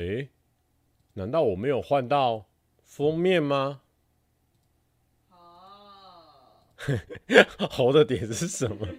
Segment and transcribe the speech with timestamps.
[0.00, 0.28] 诶，
[1.14, 2.46] 难道我没有换到
[2.82, 3.82] 封面吗？
[5.30, 6.72] 哦，
[7.70, 8.86] 猴的点是什么？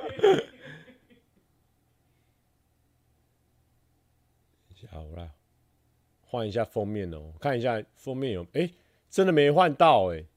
[4.90, 5.32] 好啦，
[6.22, 8.74] 换一下封面哦，看一下封面有诶，
[9.10, 10.28] 真的没换到诶。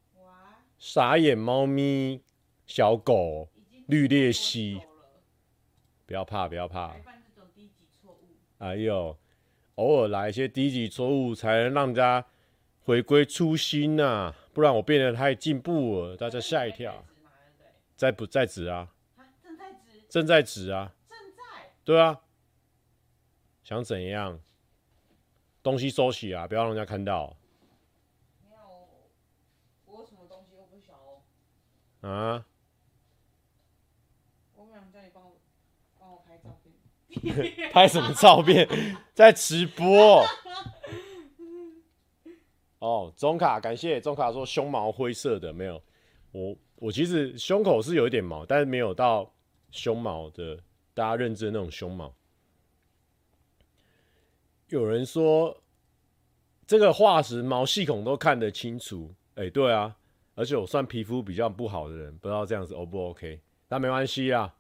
[0.79, 2.23] 傻眼猫咪，
[2.67, 3.49] 小狗，
[3.87, 4.81] 绿鬣蜥，
[6.07, 6.95] 不要怕，不要怕。
[8.59, 9.17] 哎呦，
[9.77, 12.27] 偶尔来一些低级错误，才能让大家
[12.85, 17.05] 回归初心呐、啊，不然我变得太进步了，大家吓一跳。
[17.97, 18.93] 在不在职啊？
[19.43, 20.03] 正在职。
[20.09, 20.95] 正在职啊。
[21.09, 21.43] 正在。
[21.85, 22.21] 对啊。
[23.63, 24.41] 想怎样？
[25.63, 27.37] 东西收起啊，不要让人家看到。
[32.03, 32.45] 啊！
[34.57, 35.39] 我想叫你帮我
[35.99, 37.14] 帮我拍照片，
[37.73, 38.69] 拍什么照片？
[39.15, 40.25] 在直播。
[42.81, 45.83] 哦，中卡感谢中卡说胸毛灰色的没有，
[46.33, 49.33] 我我其实胸口是有一点毛，但是没有到
[49.71, 50.59] 胸毛的，
[50.93, 52.15] 大家认知的那种胸毛。
[54.69, 55.57] 有人说
[56.67, 59.97] 这个化石毛细孔都看得清楚，哎、欸，对啊。
[60.37, 63.41] 而且我算皮肤比较不好的人，不知道这样子 O 不 OK？
[63.69, 64.53] 但没关系啊。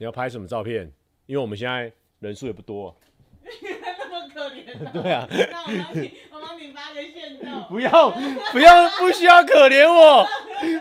[0.00, 0.90] 你要拍什么照片？
[1.26, 2.96] 因为我们现在人数也不多。
[3.44, 4.92] 那么可怜。
[4.92, 5.28] 对啊。
[5.28, 7.64] 那我帮你，我帮你发个限动。
[7.68, 8.08] 不要，
[8.50, 10.26] 不要，不需要可怜我，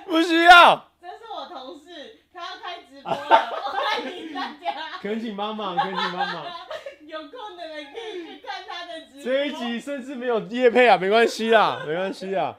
[0.05, 0.89] 不需要。
[1.01, 4.97] 这是我同事，他要开直播了，我欢迎大家。
[5.03, 6.45] 恳请帮忙，恳请帮忙。
[7.05, 9.23] 有空的人可以去看他的直播。
[9.25, 12.55] 这一集甚至没有夜配啊，没关系啦，没关系啊。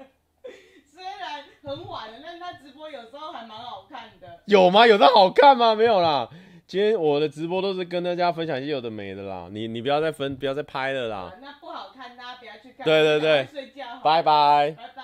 [0.92, 4.40] 虽然很晚了，但他直播有时候还蛮好看的。
[4.44, 4.86] 有吗？
[4.86, 5.74] 有的好看吗？
[5.74, 6.28] 没有啦。
[6.70, 9.48] 今天我的直播都是跟大家分享一些有的没的啦。
[9.50, 11.36] 你你不要再分，不要再拍了啦。
[11.42, 12.84] 那不好看，大家不要去看。
[12.84, 13.44] 对对对。
[13.50, 13.82] 睡觉。
[14.04, 14.76] 拜拜。
[14.78, 15.03] 拜拜。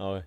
[0.00, 0.20] 好，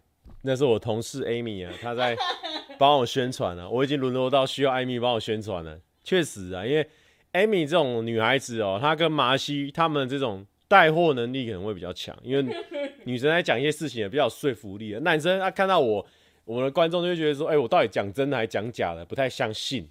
[0.44, 2.16] 那是我同事 Amy 啊，她在
[2.80, 3.68] 帮我宣传啊。
[3.68, 5.78] 我已经沦落到需要 Amy 帮我宣传了。
[6.02, 6.88] 确实啊，因为。
[7.34, 12.56] Amy 这种女孩子哦，她跟麻西她们这种带货能力可能会比较强，因为
[13.04, 14.98] 女生在讲一些事情也比较有说服力。
[15.02, 16.06] 男生他看到我，
[16.46, 19.06] 我们的观众就会觉得说：“哎、欸，我到底讲真的还讲假的？
[19.06, 19.90] 不太相信，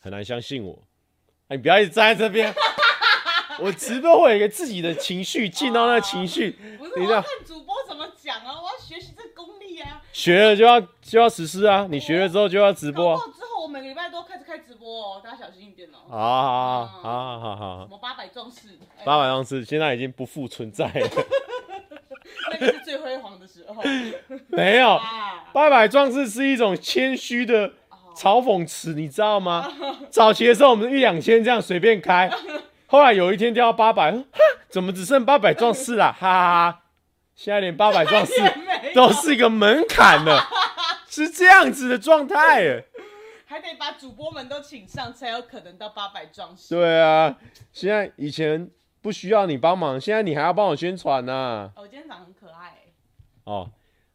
[0.00, 0.72] 很难相信我。
[1.48, 2.52] 欸”哎，你不要一直站在这边，
[3.60, 6.50] 我直播会有一个自己的情绪，进到那个情绪。
[6.78, 10.02] 不是，我要看主播怎么讲啊，我要学习这个功力啊。
[10.12, 13.20] 学了就要就要实施啊，你学了之后就要直播。
[13.62, 15.98] 我每个礼拜都开始开直播哦，大家小心一点哦。
[16.08, 17.84] 好好好好好好。
[17.84, 18.76] 什么八百壮士？
[19.04, 21.08] 八百壮士现在已经不复存在了。
[22.84, 23.82] 最辉煌的时候。
[24.48, 25.00] 没有，
[25.52, 27.68] 八百壮士是一种谦虚的
[28.16, 29.72] 嘲讽词，你知道吗？
[30.10, 32.30] 早期的时候我们一两千这样随便开，
[32.86, 34.14] 后来有一天掉到八百，
[34.68, 36.12] 怎么只剩八百壮士了？
[36.18, 36.78] 哈哈哈！
[37.34, 38.32] 现在连八百壮士
[38.94, 40.46] 都是一个门槛了，
[41.08, 42.84] 是这样子的状态。
[43.46, 46.74] 还得把主播们都请上，才有可能到八百壮士。
[46.74, 47.36] 对啊，
[47.72, 48.70] 现在以前
[49.02, 51.72] 不需要你帮忙，现在你还要帮我宣传呢、啊。
[51.74, 52.78] 哦，我今天长得很可爱。
[53.44, 53.68] 哦，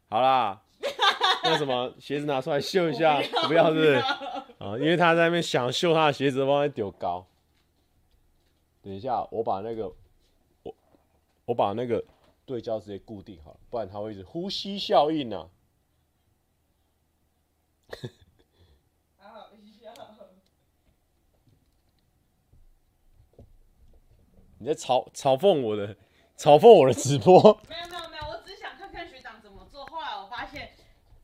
[0.08, 0.62] 好啦，
[1.44, 3.92] 那什么鞋子拿出来秀一下，不要，是？
[3.92, 4.20] 啊、
[4.58, 7.26] 哦，因为他在那边想秀他的鞋子，往那丢高。
[8.80, 9.92] 等一下，我把那个
[10.62, 10.74] 我
[11.44, 12.02] 我把那个
[12.46, 15.48] 对焦直接固定好了，不然他会一直呼吸效应呢、啊。
[24.60, 25.94] 你在嘲嘲讽我的，
[26.36, 27.40] 嘲讽我的直播？
[27.68, 29.86] 没有没有没有，我只想看看学长怎么做。
[29.86, 30.70] 后来我发现，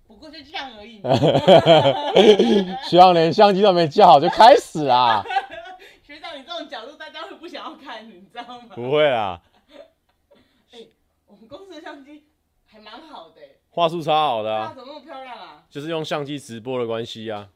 [0.07, 1.01] 不过就这样而已。
[2.89, 5.25] 学长连相机都没架好就开始啦。
[6.03, 8.69] 学长，你这种角度大家会不想要看，你知道吗？
[8.75, 9.43] 不会啊。
[10.71, 10.89] 哎、欸，
[11.27, 12.27] 我们公司的相机
[12.67, 14.73] 还蛮好的、欸，画素超好的啊。
[14.77, 15.65] 怎么那么漂亮啊？
[15.69, 17.49] 就是用相机直播的关系啊。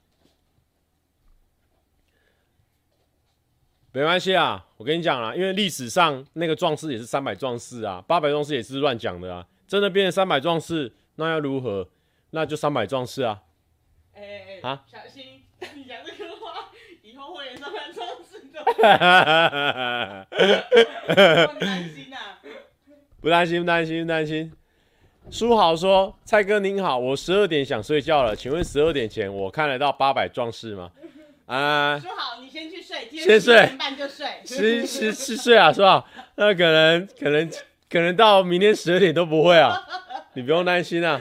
[3.99, 11.89] 没关系啊，我跟你讲啦，因为历史上那个壮士也是三百壮士啊，八百壮士也是乱讲的啊，真的变成三百壮士，那要如何？
[12.31, 13.43] 那就三百壮士啊。
[14.15, 15.43] 哎哎哎，啊，小心，
[15.75, 16.71] 你讲这个话，
[17.03, 18.63] 以后会有三百壮士的。
[21.49, 22.39] 不担心啊？
[23.21, 24.53] 不担心，不担心，不担心。
[25.29, 30.89] 书豪说：“蔡哥您好，我十二点想睡觉了，请问十二点前我看得到八百壮士吗？”
[31.49, 36.05] 啊，说好，你先去睡，先睡，十点半就睡，十十十睡啊，是吧？
[36.37, 37.51] 那可能可能
[37.89, 39.83] 可能到明天十二点都不会啊，
[40.35, 41.19] 你不用担心啊，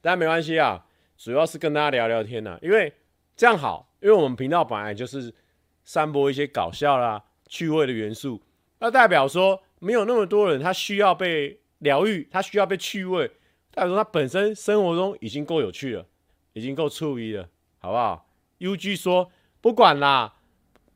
[0.00, 0.86] 但没关系啊，
[1.18, 2.92] 主要是跟大家聊聊天呐、啊，因为
[3.36, 5.34] 这样好，因为我们频道本来就是
[5.82, 8.40] 散播一些搞笑啦、趣味的元素，
[8.78, 13.26] 那代表说没有那么多人他需要被疗愈，他需要被趣味，
[13.72, 16.06] 代表说他本身生活中已经够有趣了，
[16.52, 17.48] 已经够醋意了，
[17.80, 18.24] 好不好
[18.64, 19.30] ？UG 说
[19.60, 20.34] 不管啦，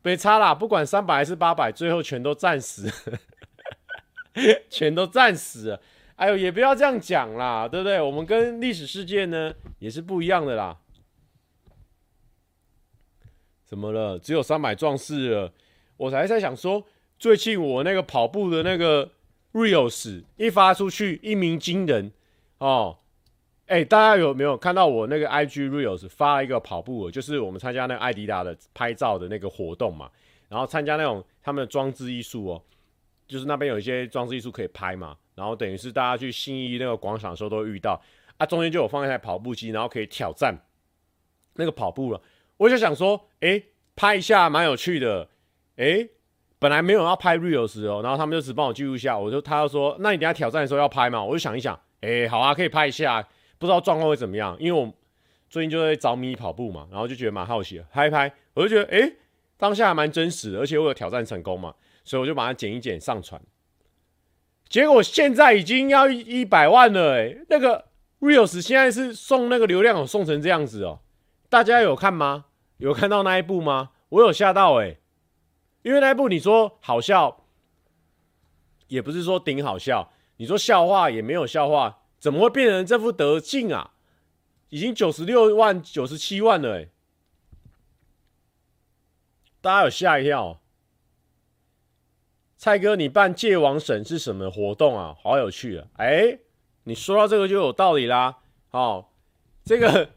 [0.02, 2.90] 别差啦，不管三百还是八百，最后全都战死，
[4.70, 5.78] 全都战死。
[6.16, 8.00] 哎呦，也不要这样讲啦，对不对？
[8.00, 10.78] 我们跟历史事件呢也是不一样的啦。
[13.64, 14.18] 怎么了？
[14.18, 15.52] 只有三百壮士了。
[15.98, 16.84] 我才在想说，
[17.18, 19.10] 最近我那个跑步的那个
[19.52, 22.10] reels 一发出去，一鸣惊人
[22.58, 22.98] 哦。
[23.68, 30.10] 哎，大家有没有看到我那个 IG reels 发了一个跑步，就是我们参加那个艾迪达的拍照的那个活动嘛，
[30.48, 32.62] 然后参加那种他们的装置艺术哦，
[33.26, 35.14] 就是那边有一些装置艺术可以拍嘛。
[35.34, 38.00] 然后等于是大家去新一那个广场的时候都遇到
[38.38, 40.56] 啊，中间就有放一台跑步机，然后可以挑战
[41.54, 42.20] 那个跑步了。
[42.56, 43.62] 我就想说，哎，
[43.94, 45.28] 拍一下蛮有趣的，
[45.76, 46.08] 哎，
[46.58, 51.22] 本来没有要拍 reels 哦，然后他们就只帮我记录一下，我就他就说，那你等下挑战的时候要拍吗？
[51.22, 54.92] 我就想一想，哎，好啊，可以拍一下，不知道状况会怎么样，因为我
[55.50, 59.12] 最近就在着迷跑步嘛，然后就觉得蛮好奇的，拍拍，我就觉得，哎，
[59.56, 61.74] 当下还蛮真实的，而且我有挑战成功嘛，
[62.04, 63.40] 所以我就把它剪一剪上传。
[64.68, 67.86] 结果现在已经要一百万了哎，那个
[68.20, 71.00] Reels 现在是送那个流量，送成这样子哦，
[71.48, 72.44] 大家有看吗？
[72.76, 73.90] 有看到那一部吗？
[74.10, 74.96] 我有吓到哎，
[75.82, 77.44] 因为那一部你说好笑，
[78.88, 83.92] 也不是说顶好笑，你说笑话也没有笑话，怎么会变成这副德性啊？
[84.70, 86.88] 已经九十六万、九十七万了哎，
[89.60, 90.60] 大家有吓一跳。
[92.56, 95.16] 蔡哥，你办戒网审是什么活动啊？
[95.22, 95.86] 好有趣啊！
[95.94, 96.38] 哎、
[96.84, 98.38] 你说到这个就有道理啦。
[98.72, 99.06] 哦，
[99.64, 100.10] 这个，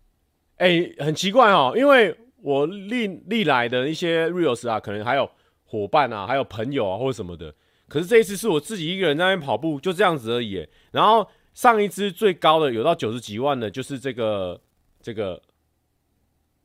[0.58, 5.28] 哎、很奇怪哦，因为我历历来的一些 reels 啊，可能还有
[5.64, 7.54] 伙伴啊，还有朋友啊，或者什么的。
[7.88, 10.68] 可是这一次是我自己一个人在那边跑步，就这样子而已。
[10.92, 11.26] 然后
[11.56, 14.60] 上一支最高的有到九十几万的，就是这个
[15.00, 15.42] 这个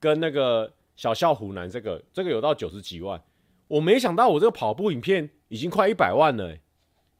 [0.01, 3.23] 跟那个小笑虎男这个，这个有到九十几万。
[3.69, 6.57] 我没想到我这个跑步影片已经快一百万了，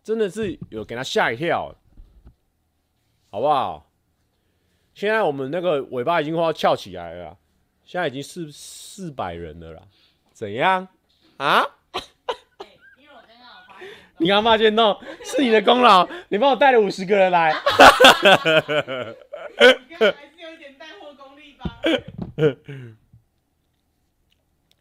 [0.03, 1.73] 真的是有给他吓一跳，
[3.29, 3.89] 好不好？
[4.93, 7.37] 现在我们那个尾巴已经快要翘起来了，
[7.85, 9.83] 现在已经四四百人了啦，
[10.33, 10.89] 怎样
[11.37, 11.63] 啊？
[14.21, 19.15] 你刚发现动是你的功劳，你帮我带了五十个人来，还是
[19.99, 21.81] 有一点带货功力吧？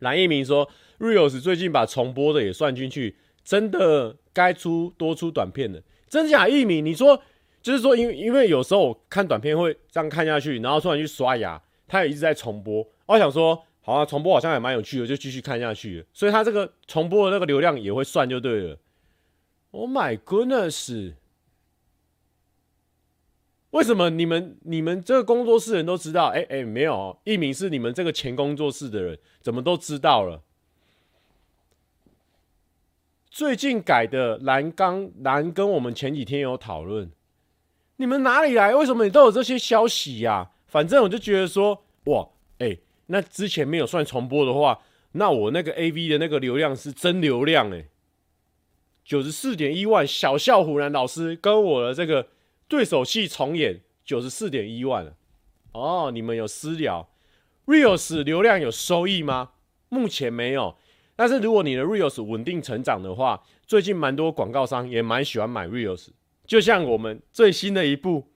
[0.00, 0.70] 蓝一鸣说。
[1.00, 5.80] Reels 最近把重播的也算进去，真的该出多出短片了。
[6.10, 7.22] 真假一鸣，你说
[7.62, 11.58] 就是说，因为因为有时候我看短片会这样看下去，然后突然去刷牙，
[11.88, 12.86] 他也一直在重播。
[13.06, 16.04] 我想说，好啊，重播好像也蛮有趣的，就继续看下去。
[16.12, 18.76] 所以他这个重播的那个流量也会算就对了。
[19.72, 21.14] Oh my goodness！
[23.70, 26.26] 为什么你们你们这个工作室人都知道？
[26.26, 30.42] 哎、欸、哎、没有，一名是你们这个前工作室的人，怎么都知道了？
[33.30, 37.12] 最近改的蓝刚蓝跟我们前几天有讨论，
[37.98, 38.74] 你们哪里来？
[38.74, 47.86] 为什么你都有这些消息呀、反正我就觉得说，哇，哎、那之前没有算重播的话，那我那个 AV 的那个流量是真流量哎、
[49.10, 52.28] 九十四点一万，小笑虎男老师跟我的这个
[52.68, 55.16] 对手戏重演九十四点一万了。
[55.72, 57.10] 哦，你们有私聊
[57.66, 59.50] ，Reels 流量有收益吗？
[59.88, 60.76] 目前没有。
[61.16, 66.10] 但是如果你的 Reels 稳定成长的话，最近蛮多广告商也蛮喜欢买 Reels，
[66.46, 68.28] 就像我们最新的一部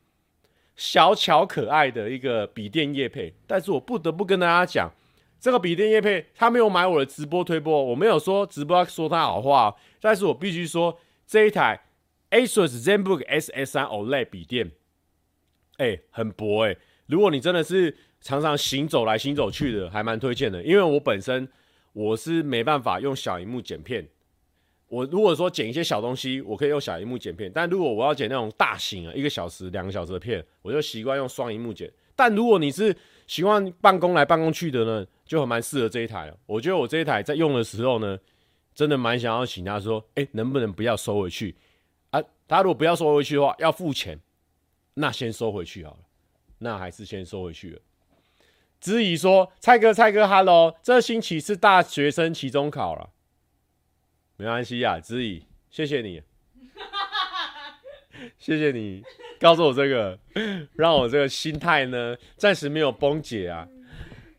[0.75, 3.33] 小巧可爱的一个笔电叶配。
[3.47, 4.93] 但是我不得不跟大家讲，
[5.45, 11.79] 这个笔电叶配他没有买我的直播推播，我没有说直播要说他好话，但是我必须说这一台
[12.31, 14.71] ASUS ZenBook SS3 OLED 笔电，
[15.77, 16.75] 哎、很薄哎、
[17.09, 21.47] 如果你真的是常常行走来行走去的，还蛮推荐的，因为我本身。
[21.93, 24.05] 我是没办法用小萤幕剪片。
[24.89, 27.49] 我如果说剪一些小东西，我可以用小萤幕剪片。
[27.55, 31.89] 但如果我要剪那种大型啊，一个小时、两个小时的片，我就习惯用双萤幕剪。
[32.17, 32.93] 但如果你是
[33.27, 36.33] 习惯办公来办公去的呢，就很蛮适合这一台。
[36.47, 38.19] 我觉得我这一台在用的时候呢，
[38.75, 41.55] 真的蛮想要请他说，哎，能不能不要收回去
[42.11, 42.23] 啊？
[42.47, 44.21] 他如果不要收回去的话，要付钱，
[44.95, 45.99] 那先收回去好了。
[46.59, 47.81] 那还是先收回去了。
[48.81, 53.11] 质疑说：“蔡哥，蔡哥，Hello，这星期是大学生期中考了，
[54.37, 56.23] 没关系呀。”子怡，谢谢你，
[58.39, 59.03] 谢谢你
[59.41, 60.19] 告诉我这个，
[60.77, 63.67] 让我这个心态呢暂时没有崩解啊。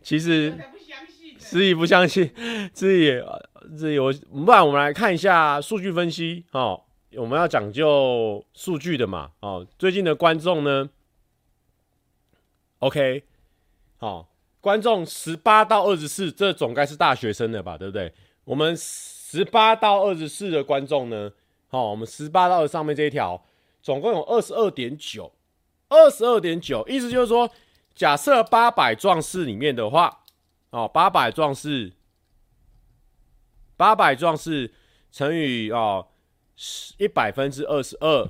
[0.02, 0.54] 其实
[1.38, 2.30] 自己不相信，
[2.74, 3.12] 自己
[3.76, 6.82] 自己我，不然我们来看一下数据分析哦。
[7.18, 9.66] 我们要讲究数据的嘛哦。
[9.80, 10.90] 最近的观众呢
[12.80, 13.24] ，OK，
[13.98, 14.30] 好，
[14.60, 18.12] 观众十八到二十四，这总该是大学生了吧，对不对？
[18.44, 21.32] 我们十八到二十四的观众呢，
[21.70, 23.44] 好，我们十八到二上面这一条，
[23.86, 25.32] 总共有二十二点九。
[25.88, 27.48] 二十二点九，意思就是说，
[27.94, 30.24] 假设八百壮士里面的话，
[30.72, 31.94] 哦，八百壮士，
[33.78, 34.74] 八百壮士
[35.12, 36.08] 乘以哦，
[36.98, 38.28] 一百分之二十二，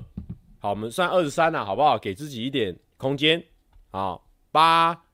[0.58, 1.98] 好，我们算二十三了，好不好？
[1.98, 3.42] 给自己一点空间，
[3.90, 5.04] 好，八，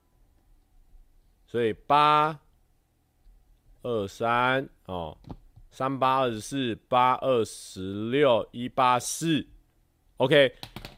[1.47, 2.41] 所以八
[3.83, 5.17] 二三哦，
[5.71, 9.47] 三八二十四，八二十六，一八四
[10.25, 10.55] ，OK。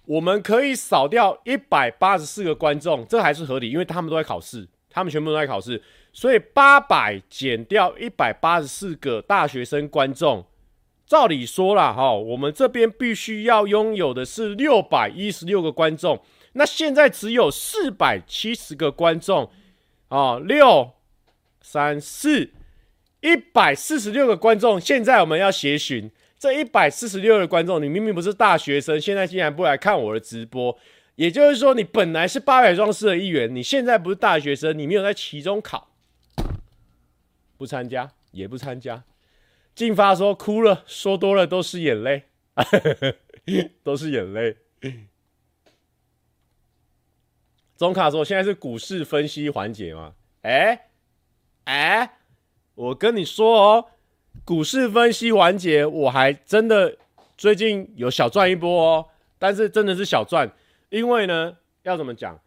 [0.07, 10.45] 我们可以扫掉一百八十四个观众，这还是合理，因为他们都在考试，他们全部都在考试，所以八百减掉一百八十四个大学生观众，
[11.07, 16.21] 照理说啦，哈，我们这边必须要拥有的是六百一十六个观众，
[16.53, 19.51] 那现在只有四百七十个观众，
[20.09, 20.91] 啊，六
[21.63, 22.53] 三四
[23.23, 26.11] 一百四十六个观众，现在我们要协寻。
[26.45, 30.79] 这一百四十六的观众，你明明不是大学生，现在竟然不来看我的直播，
[31.15, 35.89] 也就是说，你本来是八百壮士的一员，你现在不是大学生，你没有在期中考，
[37.57, 39.05] 不参加也不参加。
[39.75, 42.25] 进发说哭了，说多了都是眼泪，
[43.83, 44.59] 都是眼泪。
[47.79, 50.13] 中卡说现在是股市分析环节吗？
[50.43, 50.89] 哎
[51.65, 52.19] 哎，
[52.75, 53.87] 我跟你说哦。
[54.43, 56.97] 股市分析环节，我还真的
[57.37, 59.07] 最近有小赚一波哦，
[59.39, 60.51] 但是真的是小赚，
[60.91, 62.39] 因为呢，要怎么讲，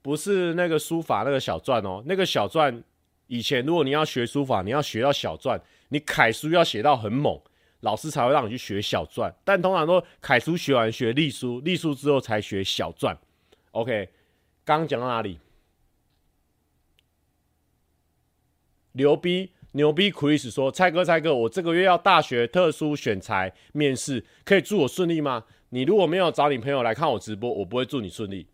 [0.00, 2.82] 不是那个书法那个小赚哦，那个小赚，
[3.26, 7.40] 以前如果你要学书法，你要学到小赚，你楷书要写到很猛，
[7.80, 13.16] 老师才会让你去学小赚，但通常都楷书学完学隶书，隶书之后才学小赚。
[13.72, 14.08] OK，
[14.64, 15.38] 刚刚讲到哪里？
[18.92, 19.50] 牛逼！
[19.72, 25.44] 牛逼，Chris 说：“蔡哥，蔡哥，我这个月要大学特殊选才面试，可以祝我顺利吗？
[25.70, 28.46] 你如果没有找你朋友来看我直播，我不会祝你顺利。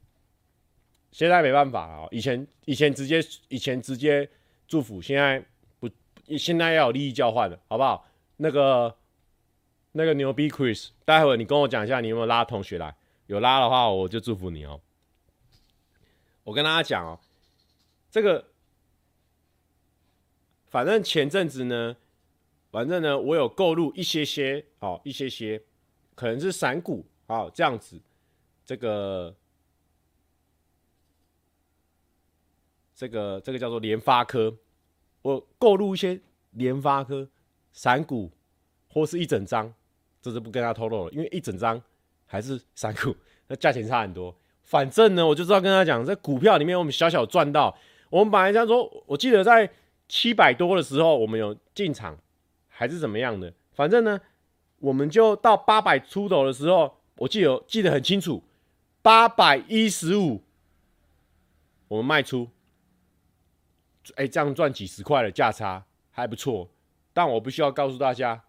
[1.11, 4.31] 现在没办法啊，以前以前直接以前直接
[4.69, 5.45] 祝福，现在
[5.81, 5.91] 不，
[6.39, 8.07] 现在要有利益交换了，好不好？
[8.37, 8.95] 那个
[9.91, 12.95] 那个牛逼，Chris，待会你跟我讲一下，你有没有拉同学来？
[13.27, 14.81] 有拉的话，我就祝福你哦。
[16.45, 17.19] 我跟大家讲哦，
[18.09, 18.45] 这个。”
[20.71, 21.97] 反正前阵子呢，
[22.71, 25.63] 反正呢，我有购入一些些，哦，一些些，
[26.15, 27.99] 可能是散股，哦，这样子，
[28.67, 29.35] 这个，
[32.95, 34.55] 这个，这个叫做联发科，
[35.23, 36.21] 我购入一些
[36.51, 37.27] 联发科
[37.73, 38.31] 散股，
[38.91, 39.73] 或是一整张，
[40.21, 41.83] 这是不跟他透露了，因为一整张
[42.27, 44.37] 还是散股，那价钱差很多。
[44.63, 47.75] 反正呢，我就知道跟他讲，在股票里面我们小小赚到，
[48.11, 49.71] 我们本来这样说，我记得在。
[50.09, 52.19] 七百多的时候，我们有进场，
[52.69, 53.53] 还是怎么样的？
[53.73, 54.21] 反正呢，
[54.79, 58.43] 我们就到八百出头的时候，我记得记得很清楚，
[59.03, 60.43] 八百一十五，
[61.89, 62.49] 我们卖出。
[64.17, 66.71] 哎，这样赚几十块的价差还不错。
[67.13, 68.45] 但我必须要告诉大家，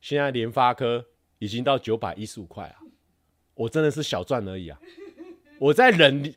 [0.00, 1.04] 现在联发科
[1.38, 2.76] 已经到九百一十五块了，
[3.54, 4.80] 我真的是小赚而已啊！
[5.60, 6.34] 我再忍，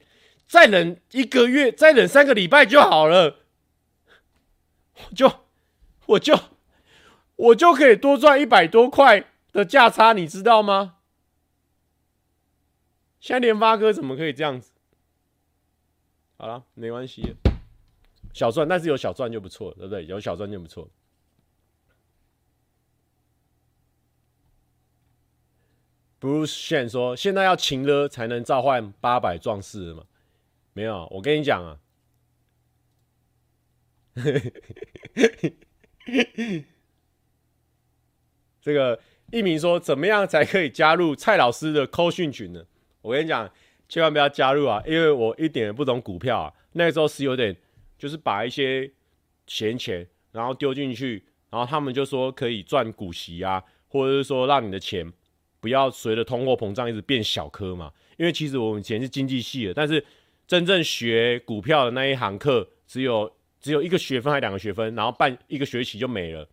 [0.48, 3.38] 再忍一个月，再忍三个礼拜就好了。
[5.08, 5.32] 我就
[6.06, 6.40] 我就
[7.36, 10.98] 我就可以多赚一百多块的价差，你知道吗？
[13.20, 14.72] 现在联发哥怎么可以这样子？
[16.38, 17.36] 好了，没关系，
[18.34, 20.06] 小赚，但是有小赚就不错，对不对？
[20.06, 20.88] 有小赚就不错。
[26.22, 30.04] Bruce Shen 说：“现在要勤了才能召唤八百壮士吗？”
[30.74, 31.80] 没有，我跟你讲啊。
[38.62, 39.00] 这个
[39.32, 42.66] 一鸣说，怎么样才可以加入蔡老师的扣讯群呢？
[43.02, 43.50] 我跟你讲，
[43.88, 46.54] 千万不要加入啊，因为我一点也不懂股票啊。
[46.74, 47.56] 那个时候是有点，
[47.98, 48.92] 就是把一些
[49.48, 55.12] 闲钱然后丢进去，然后他们就说可以赚股息啊，或者是说让你的钱
[55.60, 57.94] 不要随着通货膨胀一直变小颗嘛。
[58.18, 60.06] 因为其实我们以前是经济系的，但是
[60.46, 63.34] 真正学股票的那一堂课只有。
[63.60, 66.48] 只有一个学分还两个学分，然后半一个学期就没了。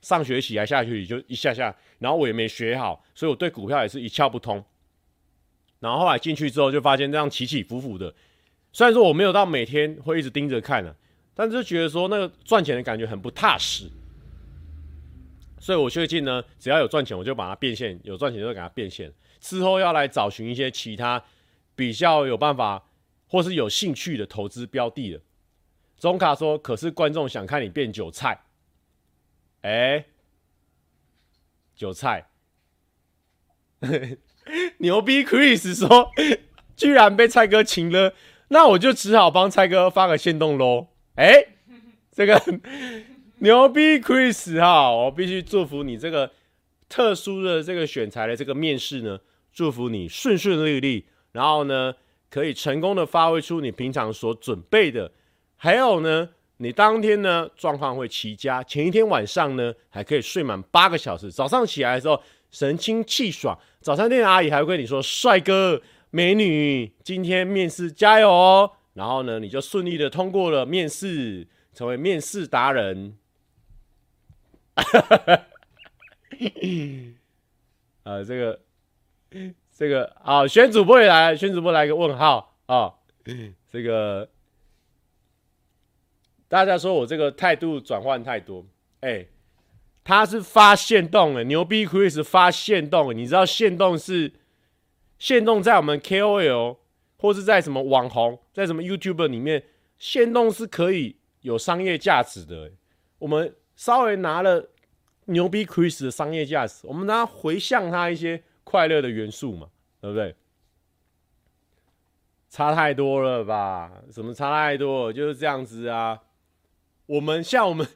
[0.00, 4.62] 上学期还下学期就一下下，然后我也没学好，所以我对股票也是一窍不通。
[5.80, 8.14] 然后后来进去之后就发现这样起起伏伏的，
[8.72, 10.94] 虽然说我没有到每天会一直盯着看了，
[11.34, 13.90] 但是就觉得说那个赚钱的感觉很不踏实，
[15.58, 19.12] 所以我最近呢，只要有赚钱，我就把它变现；有赚钱就给它变现。
[19.40, 21.22] 之后要来找寻一些其他
[21.74, 22.82] 比较有办法
[23.26, 25.20] 或是有兴趣的投资标的的。
[25.98, 28.42] 中卡说：“可是观众想看你变韭菜。”
[29.62, 30.04] 哎，
[31.74, 32.26] 韭菜，
[34.78, 36.10] 牛逼！Chris 说
[36.76, 38.12] ：“居然被蔡哥请了，
[38.48, 41.46] 那我就只好帮蔡哥发个限动喽。”哎，
[42.12, 42.38] 这个
[43.38, 46.32] 牛逼，Chris 哈，我必须祝福你这个
[46.88, 49.20] 特殊的这个选材的这个面试呢，
[49.52, 51.94] 祝福你顺顺利利，然后呢，
[52.28, 55.10] 可以成功的发挥出你平常所准备的，
[55.64, 56.28] 还有呢，
[56.58, 65.80] 你当天呢状况会齐佳，前一天晚上呢还可以睡满八个小时，早上起来的时候神清气爽，早餐店的阿姨还会跟你说：“帅哥、
[66.10, 73.16] 美女，今天面试加油哦。”然后呢，你就顺利的通过了面试，成为面试达人。
[78.02, 78.60] 啊， 这个，
[79.74, 82.92] 这个啊，选主播也来，选主播来个问号啊，
[83.72, 84.28] 这个
[86.48, 88.64] 大家说我这个态度转换太多，
[89.00, 89.26] 哎，
[90.02, 94.32] 他是发现动的，牛逼 Chris 发现动，你知道现动是
[95.18, 96.78] 现动在我们 KOL。
[97.16, 99.64] 或是在什么网红，在什么 YouTuber 里面，
[99.96, 102.70] 现动是可以有商业价值的。
[103.18, 104.68] 我们稍微拿了
[105.26, 109.68] 牛逼 Chris 的商业价值，我们拿回向他一些快乐的元素嘛，
[110.02, 110.36] 对不对？
[112.50, 113.90] 差太多了吧？
[114.12, 115.10] 什么差太多？
[115.10, 116.20] 就是这样子啊。
[117.06, 117.86] 我们 像我们，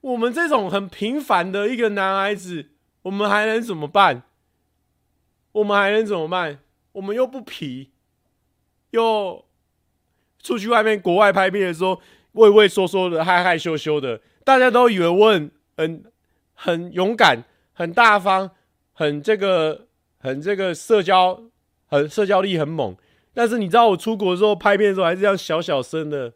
[0.00, 2.70] 我们这种很平凡的一个男孩子，
[3.02, 4.22] 我们还能怎么办？
[5.52, 6.58] 我们还能怎么办？
[6.92, 7.90] 我们又不皮。
[8.90, 9.44] 又
[10.40, 12.00] 出去外面国外拍片的时候，
[12.32, 16.04] 畏畏缩缩的，害害羞羞的，大家都以为我很很
[16.52, 18.52] 很勇敢、很大方、
[18.92, 19.88] 很这个、
[20.18, 21.42] 很这个社交、
[21.86, 22.96] 很社交力很猛。
[23.32, 26.32] 但是你知道我出国的时候拍片的时候，还是这样小小声的，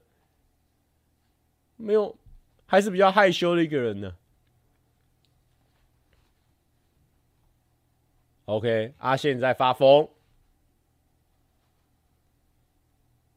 [1.79, 2.15] 没有，
[2.67, 4.15] 还是比较害羞的一个人呢。
[8.45, 10.09] OK，阿宪在发疯。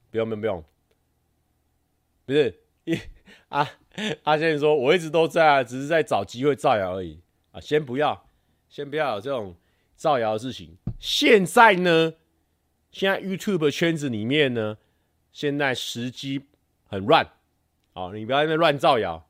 [0.10, 0.66] 不用不用不用，
[2.26, 3.00] 不是一
[3.48, 3.66] 啊，
[4.24, 8.28] 阿先生说我一直都在啊，只是在找机会造谣而已啊，先不要，
[8.68, 9.56] 先不要有这种
[9.96, 10.76] 造谣的事情。
[11.00, 12.14] 现在呢，
[12.92, 14.78] 现在 YouTube 圈子里面呢，
[15.32, 16.46] 现在时机
[16.84, 17.26] 很乱，
[17.94, 19.28] 哦，你不要在那乱造谣。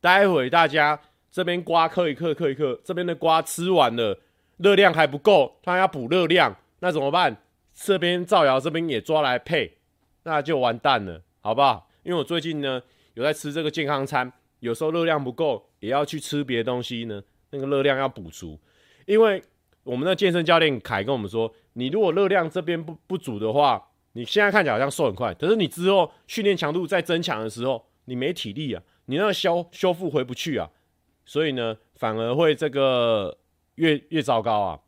[0.00, 4.18] 待会大家这边瓜嗑一嗑，嗑一嗑，这边的瓜吃完了，
[4.56, 7.36] 热量还不够，他要补热量，那怎么办？
[7.74, 9.78] 这边造谣，这边也抓来配。
[10.22, 11.88] 那就完蛋了，好不好？
[12.02, 12.82] 因为我最近呢
[13.14, 18.58] 有在吃这个健康餐，有时候热量不够，也要去吃别的东西呢，那个热量要补足。
[19.06, 19.42] 因为
[19.82, 23.82] 我们的健身教练凯跟我们说，你如果热量这边不不足的话，
[24.12, 30.70] 你现在看起来好像瘦很快，可是你之后训练强度再增强的时候，你没体力啊，你那个修修复回不去啊，
[31.24, 33.38] 所以呢反而会这个
[33.76, 34.80] 越越糟糕啊。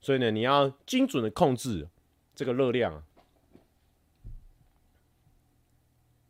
[0.00, 1.88] 所以呢你要精准的控制
[2.34, 3.02] 这个热量啊。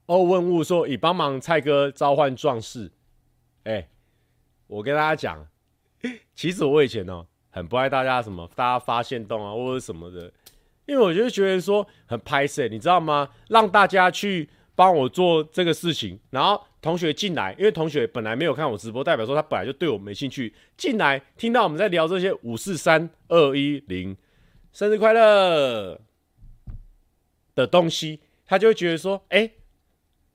[0.06, 2.92] 欧文物说：“以帮忙蔡哥召唤壮士。”
[3.64, 3.88] 哎，
[4.68, 5.48] 我跟大家讲，
[6.32, 10.32] 其实我以前哦，很不爱大家什么，大家发现动啊，或者什么的，
[10.86, 13.28] 因为我就觉得说很拍摄，你知道吗？
[13.48, 24.16] 让大家去帮我做这个事情，然后同学进来，因为同学本来没有看我直播，代表说他本来就对我没兴趣，进来听到我们在聊这些五四三二一零
[24.72, 26.00] 生日快乐
[27.56, 29.50] 的东西，他就会觉得说，哎。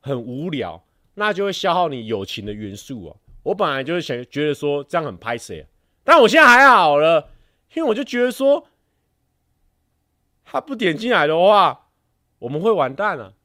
[0.03, 3.15] 很无聊，那就会消耗你友情的元素啊！
[3.43, 5.67] 我本来就是想觉得说这样很拍谢，
[6.03, 7.29] 但我现在还好了，
[7.75, 8.67] 因为我就觉得说，
[10.43, 11.89] 他不点进来的话，
[12.39, 13.35] 我们会完蛋了。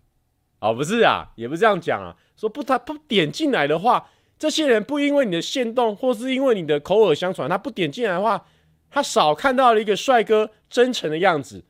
[0.71, 8.47] 哦，不是啊，也不是这样讲啊，说不他不点进来的话，这些人不因为你的限动，或是因为你的口耳相传，他不点进来的话，
[8.91, 11.65] 他少看到了一个帅哥真诚的样子，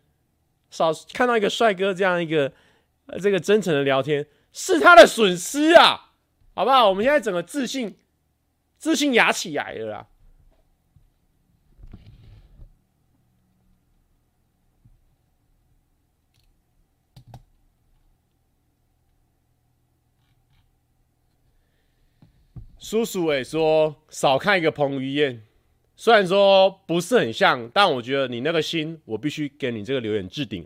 [0.71, 2.53] 少看到一个帅哥这样一个
[3.21, 4.27] 这个真诚的聊天。
[4.53, 6.13] 是他的损失啊，
[6.55, 6.89] 好不好？
[6.89, 7.95] 我们现在整个自信，
[8.79, 10.07] 自信压起来了啦。
[22.89, 25.43] 叔叔诶说少看一个彭于晏，
[25.97, 30.65] 虽然说不是很像，但我觉得你那个心，我必须给你这个留言置顶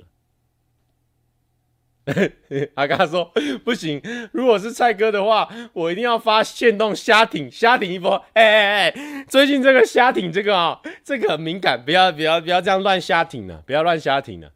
[2.74, 3.33] 阿嘎说
[3.64, 4.02] 不行，
[4.33, 8.22] 如果是蔡哥的话，我一定要发限动虾挺虾挺一波。
[8.35, 14.52] 哎哎哎，最近这个虾挺这个啊、这个很敏感，不要不要不要这样乱虾挺了，不要乱虾挺了。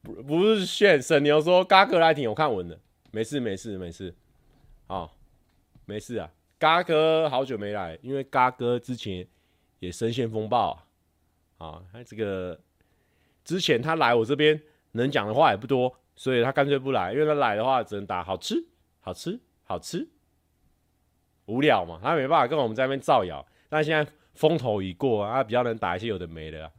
[0.00, 2.78] 不不是炫沈牛说嘎哥来挺，我看文了，
[3.10, 4.14] 没事没事没事，
[4.86, 5.14] 好，
[5.84, 6.30] 没事啊。
[6.58, 9.26] 嘎哥好久没来，因为嘎哥之前
[9.78, 10.84] 也深陷风暴
[11.58, 12.60] 啊，啊，他这个
[13.44, 14.60] 之前他来我这边。
[14.94, 18.62] 能讲的话也不多，所以他干脆不来，因为他来的话只能打好吃、
[19.00, 20.06] 好吃、好吃，
[21.46, 23.42] 无聊嘛，他没办法跟我们在那边造谣。
[23.70, 26.72] 但现在风头已过，他比较能打一些有的没的、啊。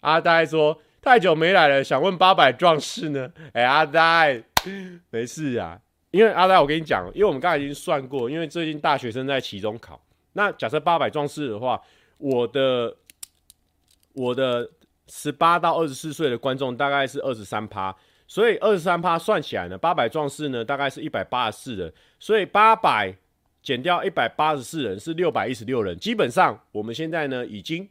[0.00, 3.30] 阿呆说太久没来了，想问八百壮士呢？
[3.52, 4.42] 哎、阿呆，
[5.10, 5.78] 没事啊，
[6.10, 10.00] 因为阿呆，我跟你讲，因为我们刚才已经算过，因为最近大学生在期中考，
[10.32, 11.80] 那假设八百壮士的话，
[12.18, 12.96] 我的。
[14.16, 14.70] 我的
[15.08, 17.92] 十八到二十四岁的观众大概是二十三趴，
[18.28, 23.12] 所以二十三趴算起来呢，八百壮士呢大概是一百八十四人，所以八百
[23.60, 25.98] 减掉一百八十四人是六百一十六人。
[25.98, 27.88] 基本上我们现在呢已经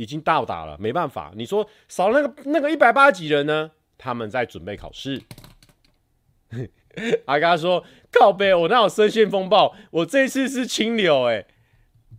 [0.00, 3.70] 已经到达了，没办法，你说少那个那个一百八十几人呢？
[3.98, 5.20] 他们在准备考试。
[7.26, 11.46] 阿嘎说靠北，我那有深陷风暴，我这次是清流哎、欸，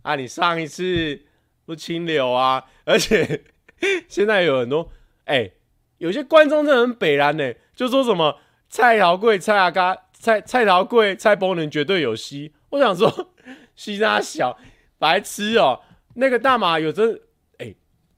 [0.02, 1.22] 啊你上一次。
[1.64, 2.64] 不清流啊！
[2.84, 3.44] 而且
[4.08, 4.90] 现在有很多
[5.26, 5.52] 哎、欸，
[5.98, 12.52] 有些观众真的很北烂呢，就说什么蔡桃贵、蔡阿嘎、蔡蔡桃贵、蔡波能绝对有戏。
[12.70, 13.32] 我想说，
[13.76, 14.58] 戏他小
[14.98, 15.80] 白痴哦、喔，
[16.16, 17.20] 那个大马有真，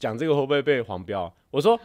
[0.04, 1.34] 讲、这个会不会被黄标？
[1.50, 1.80] 我说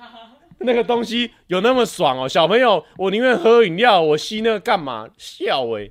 [0.58, 5.10] 那个东西有那么爽哦、小朋友，我宁愿喝饮料，我吸那个干嘛？
[5.18, 5.90] 笑哎、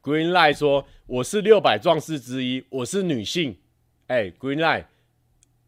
[0.00, 3.58] Green Light 说：“我是六百壮士之一，我是女性。
[4.06, 4.84] 欸”哎，Green Light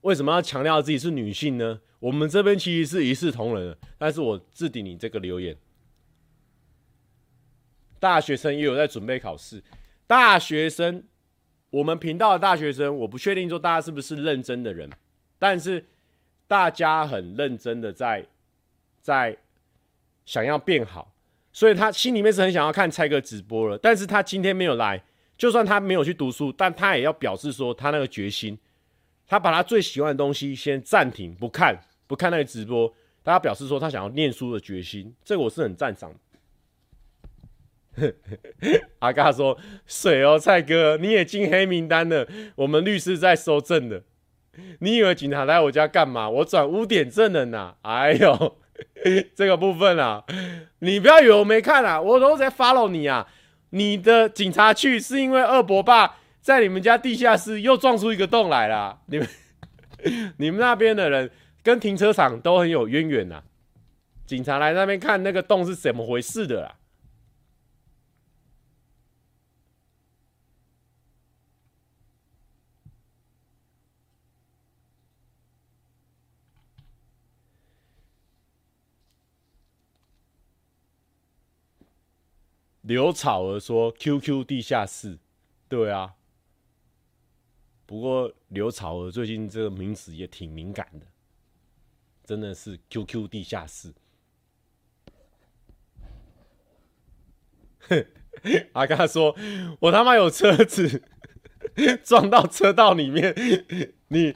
[0.03, 1.81] 为什么要强调自己是女性呢？
[1.99, 5.57] 我们这边其实是一视同仁的，但是我置顶你这个留言。
[7.99, 9.63] 大学生也有在准备考试，
[10.07, 11.05] 大学生，
[11.73, 14.91] 我们频道的大学生，我不确定说大家是不是认真的人，
[15.39, 15.83] 但是
[16.47, 18.27] 大家很认真的在
[19.01, 19.35] 在
[20.27, 21.15] 想要变好。
[21.51, 25.03] 所以他心里面是很想要看蔡哥直播了，但是他今天没有来，
[25.39, 28.59] 就算他没有去读书，但他也要表示说他那个决心，
[29.27, 31.75] 他把他最喜欢的东西先暂停不看，
[32.07, 36.17] 不看那个直播，大家表示说他想要念书的决心，这个我是很赞赏的。
[39.01, 42.27] 阿嘎说：“水哦，蔡哥，你也进黑名单了，
[42.57, 44.03] 我们律师在搜证的，
[44.81, 46.29] 你以为警察来我家干嘛？
[46.29, 47.75] 我转污点证人呐！
[47.83, 48.57] 哎呦。
[49.37, 50.25] ”这个部分啊，
[50.81, 53.29] 你不要以为我没看啊，我都在 follow 你啊。
[53.71, 58.99] 你的警察去是因为二伯爸在你们家地下室又撞出一个洞来了。
[59.07, 59.29] 你们
[60.39, 61.31] 你们那边的人
[61.63, 63.43] 跟停车场都很有渊源呐。
[64.27, 66.75] 警察来那边看那个洞是怎么回事的啦。
[82.83, 85.19] 刘草儿说：“QQ 地下室，
[85.69, 86.15] 对啊。
[87.87, 91.07] 不过刘草儿最近这个名词也挺敏感的，
[92.25, 93.95] 真的是 QQ 地下室。”
[97.89, 98.05] 哼，
[98.73, 99.37] 阿嘎说
[99.81, 101.03] ：“我他妈有车子
[102.03, 103.33] 撞到车道里面，
[104.09, 104.35] 你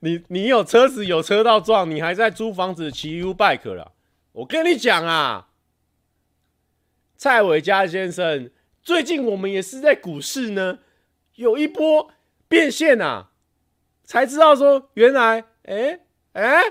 [0.00, 3.92] 你你有车子有车道撞，你还在租房子骑 U bike 了？
[4.32, 5.50] 我跟你讲啊！”
[7.16, 8.50] 蔡伟嘉先生，
[8.82, 10.80] 最近我们也是在股市呢，
[11.36, 12.10] 有一波
[12.48, 13.30] 变现啊，
[14.02, 16.00] 才知道说原来，哎、欸、
[16.32, 16.62] 哎、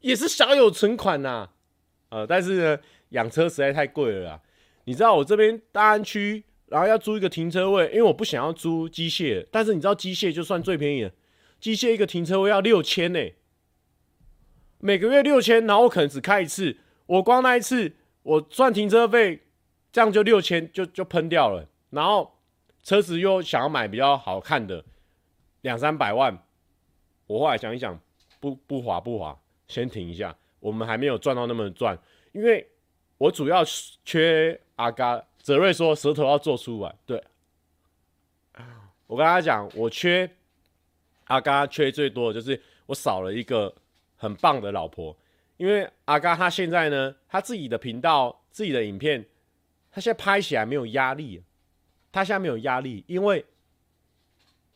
[0.00, 1.52] 也是小有存款呐、啊，
[2.10, 2.78] 呃，但是呢，
[3.10, 4.40] 养车实在太贵了啦。
[4.84, 11.12] 你知道我这边大安区，然后要租一个停车位，因为我不想要租机械，但是你知道机械就算最便宜的，
[11.60, 13.20] 机械一个停车位要六千呢，
[14.78, 16.76] 每个月六千，然后我可能只开一次，
[17.06, 17.94] 我光那一次。
[18.22, 19.42] 我赚停车费，
[19.90, 21.66] 这样就六千就就喷掉了。
[21.90, 22.38] 然后
[22.82, 24.84] 车子又想要买比较好看的，
[25.62, 26.42] 两三百万。
[27.26, 27.98] 我后来想一想，
[28.40, 30.36] 不不划不划，先停一下。
[30.58, 31.98] 我们还没有赚到那么赚，
[32.32, 32.68] 因为
[33.18, 33.64] 我主要
[34.04, 35.24] 缺阿嘎。
[35.38, 37.24] 泽瑞说舌头要做出来，对。
[39.06, 40.30] 我跟他讲，我缺
[41.24, 43.74] 阿嘎，缺最多的就是我少了一个
[44.16, 45.16] 很棒的老婆。
[45.60, 49.22] 因为阿嘎他现在呢，他自己的频道、自己的影片，
[49.92, 51.42] 他现在拍起来没有压力。
[52.10, 53.44] 他现在没有压力，因为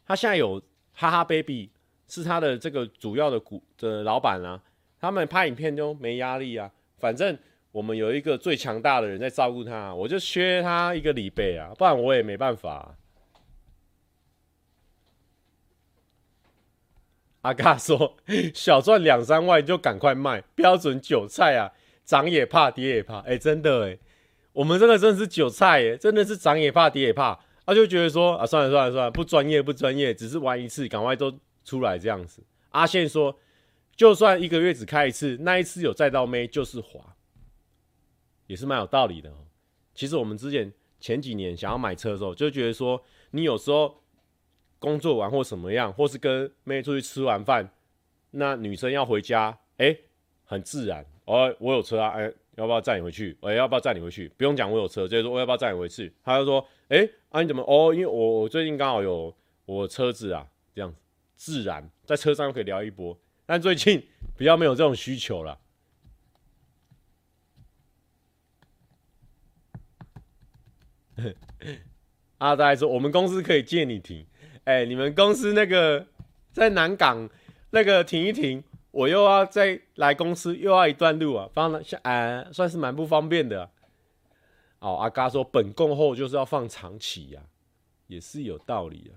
[0.07, 1.71] 他现在有哈哈 baby
[2.07, 4.63] 是他的这个主要的股的老板啊，
[5.01, 7.37] 他们拍影片都没压力啊，反正
[7.73, 12.95] 我们有一个最强大的人在照顾他，我就削他一个礼拜啊，不然我也没办法。
[17.45, 18.17] 阿嘎说
[18.55, 21.71] ：“小赚两三万就赶快卖，标准韭菜啊！
[22.03, 23.19] 涨也怕，跌也怕。
[23.21, 23.99] 哎、真的哎，
[24.55, 27.39] 我们这个真的是韭菜哎，真的是涨也怕，跌也怕。
[27.67, 33.39] 他、就觉得说啊，算了算了算了，不专业不专业，只是玩一次，赶快都出来这样子。”阿宪说
[33.95, 37.15] ：“就算一个月只开一次，那一次有再到妹就是滑，
[38.47, 39.31] 也是蛮有道理的。
[39.95, 43.03] 其实我们之前前几年想要买车的时候，就觉得说，
[43.33, 44.01] 你有时候。”
[44.85, 47.71] 工作完或什么样，或是跟妹出去吃完饭，
[48.33, 49.97] 那女生要回家，哎、
[50.45, 51.07] 很自然。
[51.25, 53.35] 哦，我有车啊，哎、要不要载你回去？
[53.41, 54.29] 哎、要不要载你回去？
[54.37, 56.13] 不用讲，我有车，直接说我要不要载你回去？
[56.23, 57.63] 他就说，哎、啊你怎么？
[57.63, 60.95] 哦，因为我我最近刚好有我车子啊，这样
[61.35, 63.19] 自然在车上可以聊一波。
[63.47, 65.59] 但最近 比较没有这种需求了。
[72.39, 74.27] 阿呆说，我们公司可以借你停。
[74.65, 76.07] 哎、你们公司那个
[76.53, 77.29] 在南港
[77.71, 83.71] 那个停一停，我又要再来公司，又要一段路啊，放了下哎，算是蛮不方便的、
[84.79, 87.49] 哦，阿嘎说本供后就是要放长期呀、啊，
[88.07, 89.15] 也是有道理啊。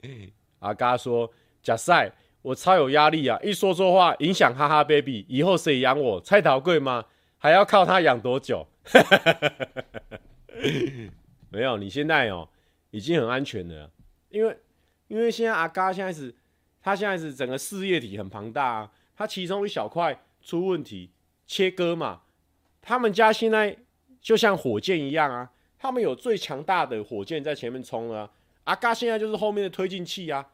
[0.60, 1.30] 阿嘎说
[1.62, 2.10] 假赛，
[2.42, 6.20] 我超有压力啊，一说错话影响哈哈 baby，以后谁养我？
[6.20, 7.04] 蔡桃贵吗？
[7.38, 8.66] 还要靠他养多久？
[11.50, 12.48] 没有，你现在哦。
[12.94, 13.90] 已经很安全了，
[14.28, 14.56] 因为
[15.08, 16.32] 因为现在阿嘎现在是，
[16.80, 21.10] 他现在是整个事业体很庞大啊，他其中一小块出问题
[21.44, 22.22] 切割嘛，
[22.80, 23.76] 他们家现在
[24.20, 28.30] 就像火箭一样啊，他们有最强大的火箭在前面冲了啊，
[28.62, 30.52] 阿嘎现在就是后面的推进器啊，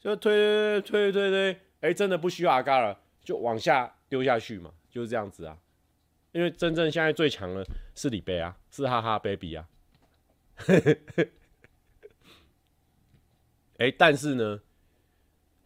[0.00, 5.56] 就推推推推推，哎、真的不需要阿嘎了，就往下丢下去嘛，就是这样子啊，
[6.32, 9.68] 因为真正现在最强的是李贝啊，是哈哈 baby 啊。
[13.78, 14.60] 哎、但是呢，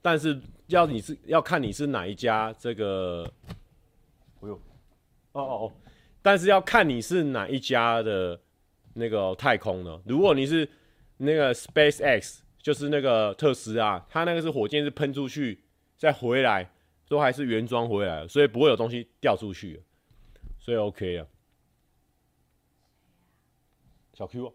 [0.03, 3.25] 但是要你是要看你是哪一家这个，
[4.40, 4.55] 哎呦，
[5.33, 5.73] 哦哦哦，
[6.20, 8.40] 但是要看你是哪一家的
[8.94, 10.03] 那个太空呢？
[10.05, 10.68] 如果你是
[11.18, 15.62] 那个 SpaceX，就是那个特斯拉，它那个是火箭是喷出去
[15.96, 16.68] 再回来，
[17.09, 19.83] 都还是原装回来，所以不会有东西掉出去，
[20.59, 21.27] 所以 OK 啊。
[24.14, 24.53] 小 Q、哦。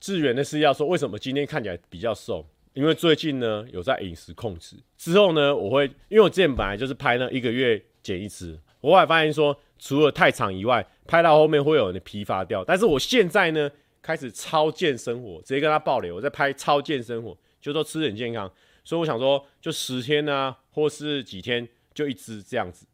[0.00, 2.44] 志远的是要说，为什么今天看起来比较瘦？
[2.72, 4.76] 因为最近呢有在饮食控制。
[4.96, 12.64] 之后呢，我会因为我之前本来就是拍那一个月减一次，我后来发现说，除了太长以外，拍到后面会有人疲乏掉。
[12.64, 18.50] 但是我现在呢开始超健生活，直接跟他爆雷，我在拍超健生活，就说吃很健康。
[18.84, 22.86] 所以我想说，就十天啊，或是几天就一支这样子。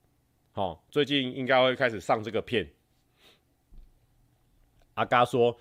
[0.52, 2.68] 好，最近应该会开始上这个片。
[4.94, 5.56] 阿嘎说。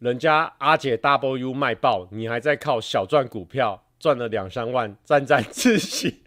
[0.00, 6.24] 人家阿姐 W 卖爆，你还在靠小赚股票赚了两三万，沾沾自喜。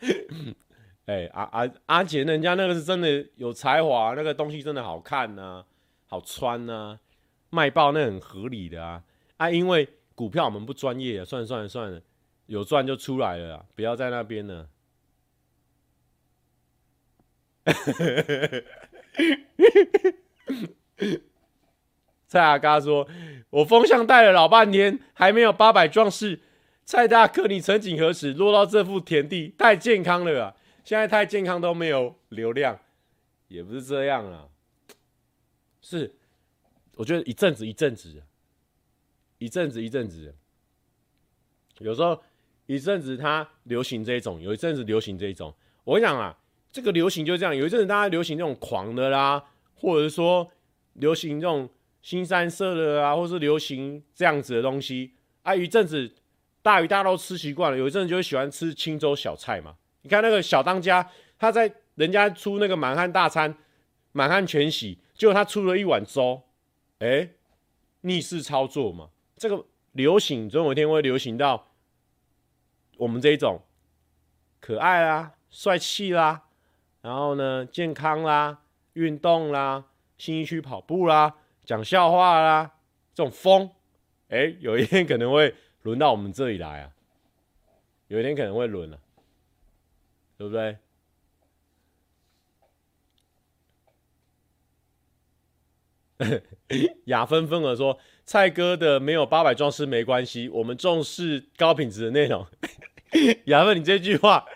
[1.06, 5.64] 哎、欸，阿阿阿姐，人家那个是真的有才华，那个东西真的好看呐、
[6.06, 6.98] 好穿呐、
[7.50, 9.04] 卖爆那很合理的啊。
[9.36, 12.00] 啊，因为股票我们不专业，算了算了算了，
[12.46, 14.68] 有赚就出来了，不要在那边了。
[22.34, 23.06] 蔡阿嘎说
[23.48, 26.40] ：“我风向带了老半天，还没有八百壮士。
[26.84, 29.54] 蔡大哥，你曾几何时落到这副田地？
[29.56, 30.56] 太健康了啊！
[30.82, 32.76] 现在太健康都没有流量，
[33.46, 34.48] 也不是这样啊。
[35.80, 36.12] 是，
[36.96, 38.20] 我觉得一阵子一阵子，
[39.38, 40.34] 一阵子一阵子，
[41.78, 42.20] 有时候
[42.66, 45.54] 一阵子它流行这一种，有一阵子流行这一种。
[45.84, 46.36] 我跟你讲啊，
[46.72, 49.44] 这个流行就这样，有一阵子大家流行这种狂的啦，
[49.76, 50.50] 或者说
[50.94, 51.70] 流行这种。”
[52.04, 56.12] 新三色的啊，或是流行这样子的东西啊，一阵子
[56.60, 59.74] 大鱼大肉吃习惯了，有一阵子就会喜欢吃清粥小菜嘛。
[60.02, 63.56] 你看那个小当家，他在人家出那个满汉大餐、
[64.12, 66.42] 满汉全席，结果他出了一碗粥，
[66.98, 67.30] 哎、
[68.02, 69.08] 逆势操作嘛。
[69.38, 71.68] 这个流行总有一天会流行到
[72.98, 73.62] 我们这一种
[74.60, 76.42] 可爱啦、帅气啦，
[77.00, 78.58] 然后呢健康啦、
[78.92, 79.86] 运动啦、
[80.18, 81.36] 新一区跑步啦。
[81.64, 82.70] 讲笑话啦，
[83.14, 83.70] 这种风，
[84.28, 86.90] 哎、有一天可能会轮到我们这里来啊，
[88.08, 89.00] 有一天可能会轮了、啊，
[90.38, 90.76] 对不对？
[97.06, 102.46] 雅芬芬儿说，蔡哥的没有八百壮士没关系，我们重视高品质的内容。
[103.46, 104.46] 雅芬，你这句话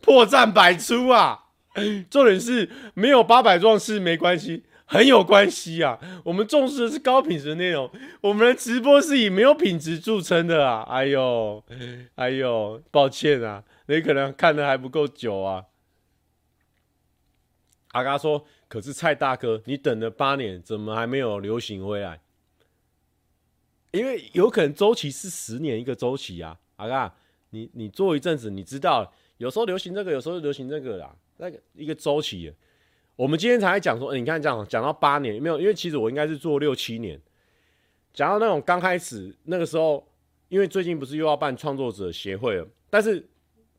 [0.00, 1.50] 破绽百出啊！
[2.10, 5.98] 重点是没有八百壮士没关系，很有关系啊！
[6.22, 10.82] 我们重视的是高品质内容，我们的直播是以没有品质著称的啊！
[10.82, 11.64] 哎呦，
[12.16, 15.64] 哎呦，抱歉啊，你可能看的还不够久啊。
[17.92, 22.20] 阿嘎说：“可是蔡大哥，你等了八年，怎么还没有流行回来？”
[23.92, 27.14] 因为有可能周期是十年一个周期啊，阿嘎，
[27.48, 32.52] 你你做一阵子，你知道，有时候流行这个，有时候流行这个啦，那个一个周期。
[33.16, 37.20] 我们今天才讲说，欸、你看这样讲到八年，没有，因为其实我应该是做六七年。
[38.12, 40.06] 讲到那种刚开始那个时候，
[40.48, 43.26] 因为最近不是又要办创作者协会了，但是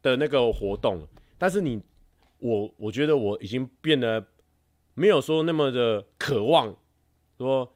[0.02, 1.82] 的那个活动，但是你
[2.40, 4.26] 我我觉得我已经变得
[4.94, 6.76] 没有说那么的渴望
[7.38, 7.72] 说。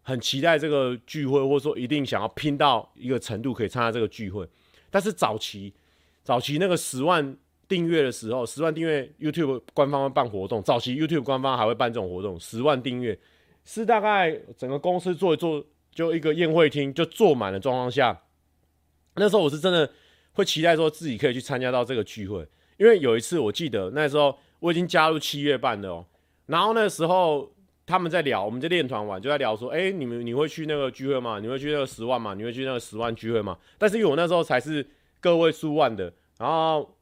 [0.00, 4.48] 很期待这个聚会，或者说一定想要拼到一个程度可以参加这个聚会。
[4.88, 5.74] 但是早期，
[6.24, 7.36] 早期那个十万
[7.68, 10.62] 订阅的时候，十万订阅 YouTube 官方会办活动。
[10.62, 13.16] 早期 YouTube 官方还会办这种活动，十万订阅
[13.64, 18.22] 是大概整个公司做一做，就一个宴会厅就坐满的状况下，
[19.16, 19.88] 那时候我是真的
[20.32, 22.46] 会期待说自己可以去参加到这个聚会。
[22.78, 26.06] 因为有一次我记得那时候我已经加入七月半的哦，
[26.46, 27.52] 然后那时候。
[27.90, 31.38] 他们在聊，我们在练团玩，就在聊说，哎、你们你会去那个聚会吗？
[31.40, 32.34] 你会去那个十万吗？
[32.34, 33.56] 你会去那个十万聚会吗？
[33.78, 34.86] 但是因为我那时候才是
[35.20, 36.97] 个位数万的，然后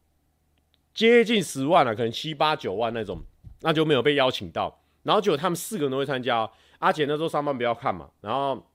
[0.97, 3.23] 接近十万了，可能七八九万那种，
[3.61, 4.83] 那就没有被邀请到。
[5.03, 8.67] 然后结果他们四个人都会参加，阿姐那时候上班不要看嘛，然后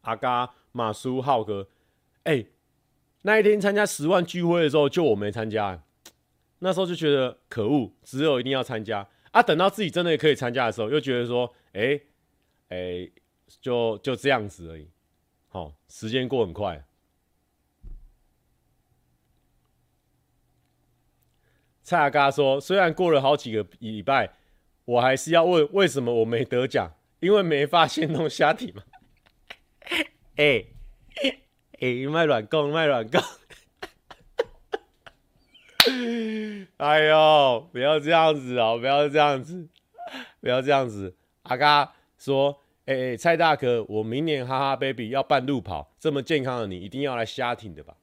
[0.00, 1.68] 阿嘎、马叔、浩哥，
[2.22, 2.46] 哎、
[3.22, 5.82] 那一天参加十万聚会的时候，就我没参加，
[6.60, 9.06] 那时候就觉得可恶，只有一定要参加。
[9.30, 12.02] 啊，等到自己真的可以参加的时候，又觉得说，哎、欸，
[12.68, 13.10] 哎、
[13.60, 14.88] 就就这样子而已。
[15.48, 16.82] 好、哦，时间过很快。
[21.84, 24.30] 蔡阿嘎说，虽然过了好几个礼拜，
[24.86, 26.90] 我还是要问，为什么我没得奖？
[27.20, 28.82] 因为没发现弄虾体嘛。
[30.36, 30.64] 哎，
[31.80, 33.20] 哎，卖软供，卖软供。
[36.78, 39.68] 哎呦，不要这样子哦，不要这样子，
[40.40, 41.14] 不要这样子。
[41.42, 47.94] 阿嘎说：“哎、欸、哎，蔡大哥，我明年哈哈 baby 要办路跑，这么健康的你一定要来虾挺的吧？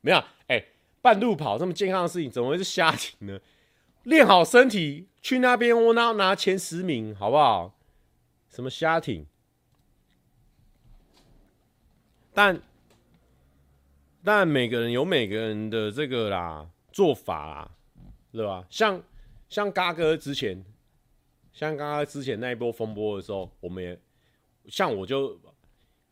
[0.00, 0.64] 没有，哎、欸，
[1.08, 3.40] 半路跑这么健康的事情，怎么会是虾挺呢？
[4.04, 7.78] 练好身体去那边，我拿拿前十名，好不好？
[8.50, 9.26] 什么虾挺？
[12.34, 12.60] 但
[14.22, 17.70] 但每个人有每个人的这个啦。”做法啦，
[18.32, 18.66] 对吧？
[18.68, 19.00] 像
[19.48, 20.64] 像嘎哥之前，
[21.52, 23.96] 像嘎哥之前那一波风波的时候，我们也
[24.66, 25.40] 像我就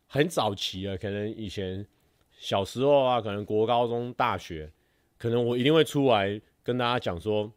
[0.06, 1.84] 很早期了，可能以前
[2.38, 4.70] 小时候啊，可能国高中、大学，
[5.18, 7.52] 可能我一定会出来跟大家讲说，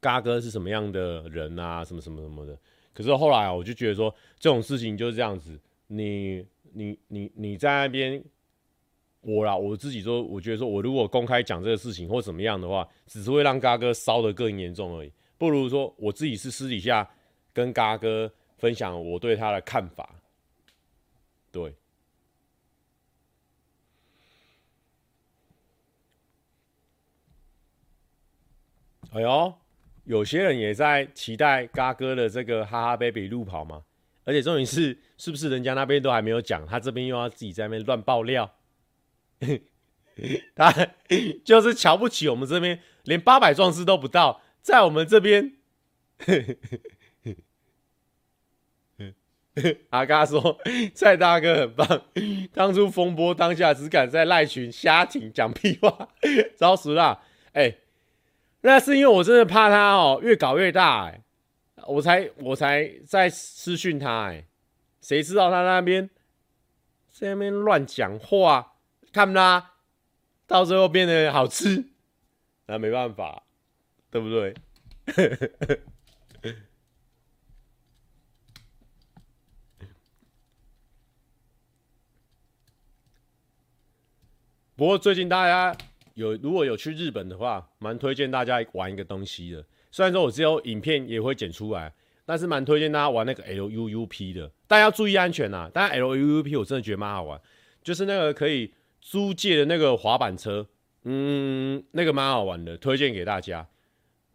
[0.00, 2.58] 嘎哥是什么样的人啊，什么什么什么的。
[2.92, 8.22] 可是后来啊，我就觉得说，这种事情就是这样子，你你你你在那边。
[9.24, 15.12] 我啦，我自己说，我觉得说，我如果公开讲这个事情或怎么样的话，只是会让嘎哥烧得更严重而已。
[15.38, 17.08] 不如说，我自己是私底下
[17.52, 20.16] 跟嘎哥分享我对他的看法。
[21.52, 21.72] 对。
[29.12, 29.54] 哎呦，
[30.04, 33.82] 有些人也在期待嘎哥的这个哈哈 baby 路跑嘛。
[34.24, 38.54] 而且重点是，是不是人家那边都还没有讲，他这边又要自己在那边乱爆料？
[40.54, 40.72] 他
[41.44, 45.56] 就是瞧不起我们这边，连八百壮士都不到，在我们这边，
[49.90, 50.60] 阿嘎说
[50.94, 52.02] 蔡大哥很棒，
[52.54, 56.08] 当初风波当下只敢在赖群瞎挺讲屁话，
[56.56, 57.24] 招死啦！
[57.54, 57.74] 哎、
[58.62, 61.12] 那是因为我真的怕他哦，越搞越大、
[61.86, 64.46] 我才我才在私讯他哎、
[65.00, 66.08] 谁知道他那边
[67.10, 68.70] 在那边乱讲话。
[69.12, 69.74] 看啦，
[70.46, 71.84] 到最后变得好吃，
[72.64, 73.42] 那没办法，
[74.10, 74.54] 对不对？
[84.74, 85.76] 不过最近大家
[86.14, 89.64] 有如果有去日本的话，蛮推荐大家玩一个东西的。
[89.90, 91.92] 虽然说我只有影片也会剪出来，
[92.24, 94.50] 但是蛮推荐大家玩那个 LUUP 的。
[94.66, 95.70] 大家要注意安全呐！
[95.72, 97.40] 但 LUUP 我真的觉得蛮好玩，
[97.82, 98.72] 就是那个可以。
[99.04, 100.64] 租借的那个滑板车，
[101.02, 103.68] 嗯，那个蛮好玩的，推荐给大家。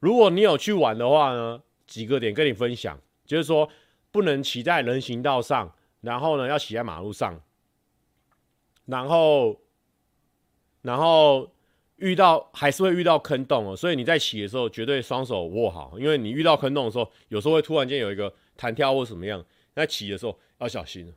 [0.01, 3.69] 如果你有去玩的话呢，几个点跟你分享，就是说，
[4.11, 7.41] 不能骑在人行道上，然后呢要骑在马路上，
[8.87, 9.61] 然后
[10.81, 11.49] 然后
[11.97, 19.43] 遇到还是会遇到坑洞哦，所以你在骑的时候绝对双手握好，因为你遇到坑洞的时候，有时候会突然间有一个弹跳或什么样，
[19.75, 21.13] 在骑的时候要小心。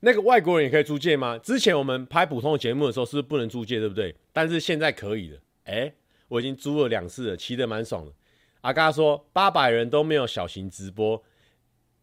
[0.00, 1.38] 那个外国人也可以租借吗？
[1.38, 4.14] 之前我们拍普通的节目的时候是不是不能租借，对不对？
[4.34, 5.40] 但是现在可以了。
[5.64, 5.90] 哎，
[6.28, 8.12] 我已经租了两次了，骑得蛮爽的。
[8.60, 11.22] 阿嘎说八百人都没有小型直播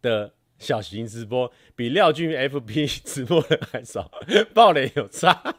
[0.01, 4.11] 的小型直播，比廖俊 FB 直播的还少，
[4.51, 5.57] 爆雷有差。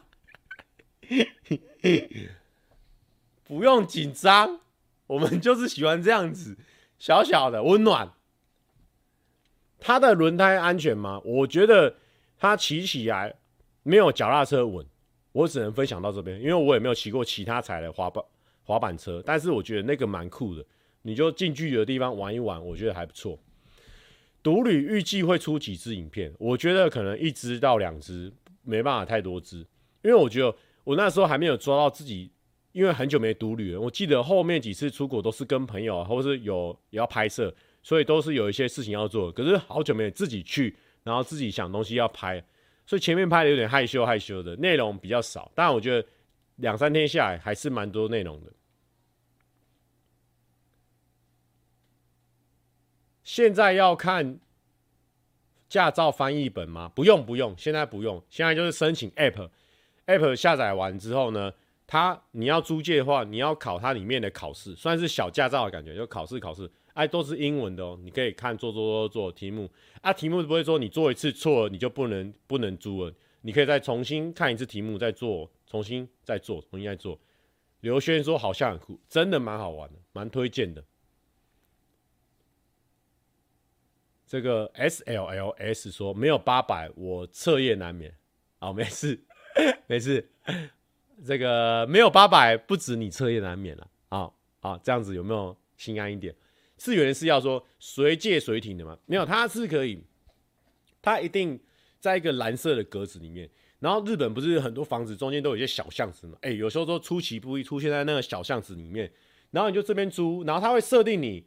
[3.43, 4.61] 不用紧张，
[5.07, 6.57] 我们就是喜欢这样子，
[6.97, 8.13] 小小的温暖。
[9.79, 11.21] 它的轮胎安全吗？
[11.23, 11.97] 我觉得。
[12.35, 13.33] 它骑起来
[13.83, 14.85] 没有脚踏车稳，
[15.31, 18.21] 我只能分享到这边，因为我也没有骑过其他踩的滑板
[18.63, 20.65] 滑板车，但是我觉得那个蛮酷的，
[21.03, 23.39] 你就近距离的地方玩一玩，我觉得还不错。
[24.41, 26.33] 独旅预计会出几支影片？
[26.37, 28.33] 我觉得可能一支到两支，
[28.63, 29.59] 没办法太多支，
[30.01, 30.53] 因为我觉得
[30.83, 32.31] 我那时候还没有抓到自己，
[32.71, 33.79] 因为很久没独旅了。
[33.81, 40.75] 我记得后面几次出国都是跟朋友，或是有也要拍摄，所以都是有一些事情要做，可是好久没有自己去。
[41.05, 42.41] 然后自己想东西要拍，
[42.85, 45.51] 所以前面拍的有点害羞害羞的，内容比较少。
[45.53, 46.07] 但我觉得
[46.55, 48.49] 两三天下来还是蛮多内容的。
[53.25, 54.39] 现在要看
[55.67, 56.89] 驾照翻译本吗？
[56.95, 59.49] 不用不用，现在不用，现在就是申请 app
[60.07, 61.53] App 下载完之后呢，
[61.87, 66.69] 它你要租借的话，你要考它里面的考试，算是小驾照的感觉，就考试考试。
[66.93, 69.67] 哎，都是英文的哦，你可以看做做做做题目
[70.01, 77.19] 啊，题目不会说你做一次错了你就不能不能租了，你可以再重新看一次题目再做，重新再做，重新再做。
[77.79, 80.83] 刘轩说好像很酷，真的蛮好玩的，蛮推荐的。
[84.27, 88.15] 这个 S L L S 说没有八百，我彻夜难眠。
[88.59, 89.19] 好，没事
[89.87, 90.29] 没事，
[91.25, 93.87] 这个没有八百不止你彻夜难眠了。
[94.09, 94.31] 啊
[94.61, 96.35] 啊，这样子有没有心安一点？
[96.77, 98.97] 次元是要说随借随停的吗？
[99.05, 100.03] 没有，它是可以，
[101.01, 101.59] 它一定
[101.99, 103.49] 在一个蓝色的格子里面。
[103.79, 106.37] 然后日本不是很多房子中间都有一些小巷子吗？
[106.41, 109.11] 哎、有时候都出其不意出现在那个小巷子里面，
[109.51, 111.45] 然后你就这边租，然后它会设定你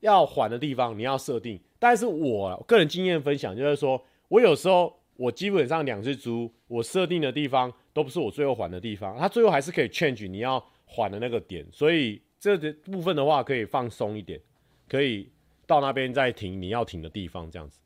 [0.00, 1.58] 要还的地方，你要设定。
[1.78, 14.40] 但是我个人经验分享就是说，我有时候我基本上两只猪，我设定的地方都不是我最后还的地方，它最后还是可以 change 你要还的那个点，所以这部分的话可以放松一点。
[14.88, 15.28] 可以
[15.66, 17.80] 到那边再停你要停的地方，这样子。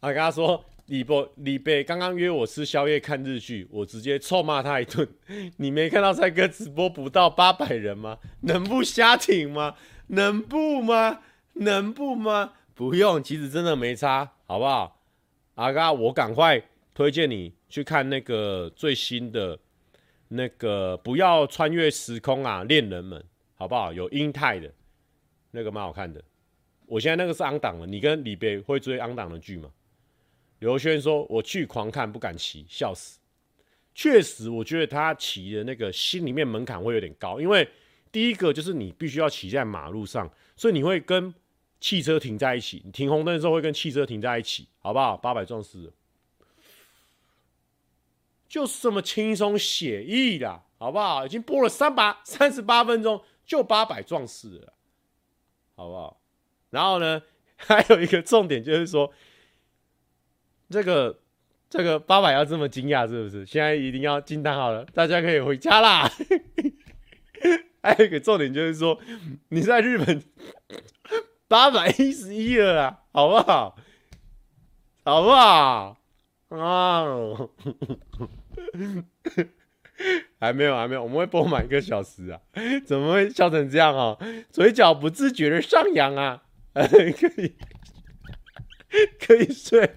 [0.00, 5.08] 他跟他说：“李博李贝刚刚约我吃宵夜看日剧，我直接臭骂他一顿。
[5.56, 8.18] 你没看到帅哥直播不到八百人吗？
[8.42, 9.74] 能不瞎停吗？
[10.08, 11.22] 能不吗？
[11.54, 12.52] 能不吗？
[12.74, 15.00] 不用，其实真的没差，好不好？
[15.54, 16.60] 阿嘎，我赶快
[16.92, 19.56] 推荐你去看那个最新的
[20.26, 23.24] 那个不要穿越时空啊，恋人们。”
[23.54, 23.92] 好不好？
[23.92, 24.68] 有英泰的，
[25.52, 26.20] 那个蛮好看的。
[26.86, 27.86] 我现在那个是 on 档了。
[27.86, 29.70] 你跟李贝会追 on 档的剧吗？
[30.58, 33.20] 刘轩说：“我去狂看，不敢骑，笑死。”
[33.94, 37.68] 确实，我觉得他骑的那个心里面门槛会有点高，因为
[38.10, 41.32] 第一个就是你必须要骑在马路上，所以你会跟
[41.80, 42.82] 汽车停在一起。
[42.84, 45.16] 你停红灯的时候会跟汽车停在一起，好不好？
[45.16, 45.92] 八百壮士
[48.48, 51.26] 就是这么轻松写意的，好不好？
[51.26, 53.22] 已经播了三百三十八分钟。
[53.46, 54.72] 就八百壮士了，
[55.74, 56.20] 好不好？
[56.70, 57.20] 然后呢，
[57.58, 59.12] 还有一个重点就是说，
[60.68, 61.18] 这个
[61.68, 63.44] 这个八百要这么惊讶是不是？
[63.44, 66.08] 现在一定要惊叹好了，大家可以回家啦。
[67.82, 68.96] 还有一个重点就是说，
[69.48, 70.22] 你在日本
[71.50, 73.76] 八百一十一了啊，好不好？
[75.04, 75.96] 好不好？
[76.50, 77.02] 啊！
[80.38, 82.40] 还没有，还没有，我们会播满一个小时啊！
[82.86, 84.16] 怎么会笑成这样啊？
[84.52, 86.44] 嘴角不自觉的上扬啊！
[86.72, 87.56] 可以，
[89.18, 89.96] 可以睡，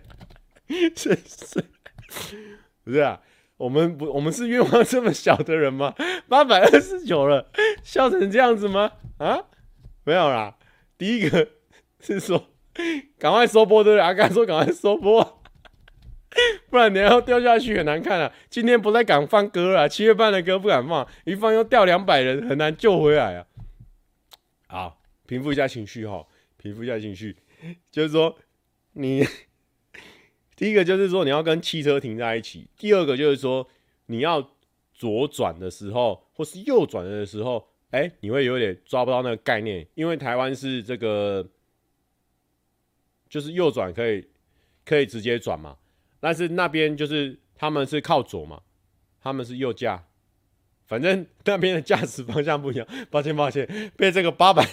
[0.95, 1.64] 睡睡。
[2.84, 3.22] 不是啊，
[3.58, 5.93] 我们不，我们是愿望这么小的人吗？
[6.28, 7.51] 八百二十九了，
[7.84, 8.93] 笑成这样子吗？
[9.20, 9.43] 啊，
[10.04, 10.58] 没有啦。
[10.98, 11.50] 第一个
[12.00, 12.50] 是说，
[13.18, 14.02] 赶快收播对不对？
[14.02, 15.41] 阿刚说赶快收播。
[16.72, 18.34] 不然你要掉下去很难看啊！
[18.50, 23.46] 今天不太敢放歌了，七月半的歌不敢放，一放又掉两百人，很难救回来啊！
[24.66, 26.26] 好，平复一下情绪哈，
[26.58, 27.38] 平复一下情绪，
[27.91, 28.36] 就是说
[28.94, 29.24] 你
[30.58, 33.68] 第一个就是说你要跟汽车停在一起，第二个就是说
[34.08, 34.50] 你要
[34.91, 41.48] 左转的时候或是右转的时候，哎、你会有点抓不到那个概念，因为台湾是这个，
[43.30, 44.28] 就是右转可以
[44.84, 45.78] 可以直接转嘛，
[46.20, 48.64] 但是那边就是他们是靠左嘛，
[49.22, 50.04] 他们是右驾，
[50.88, 52.88] 反正那边的驾驶方向不一样。
[53.12, 54.68] 抱歉抱歉，被这个八百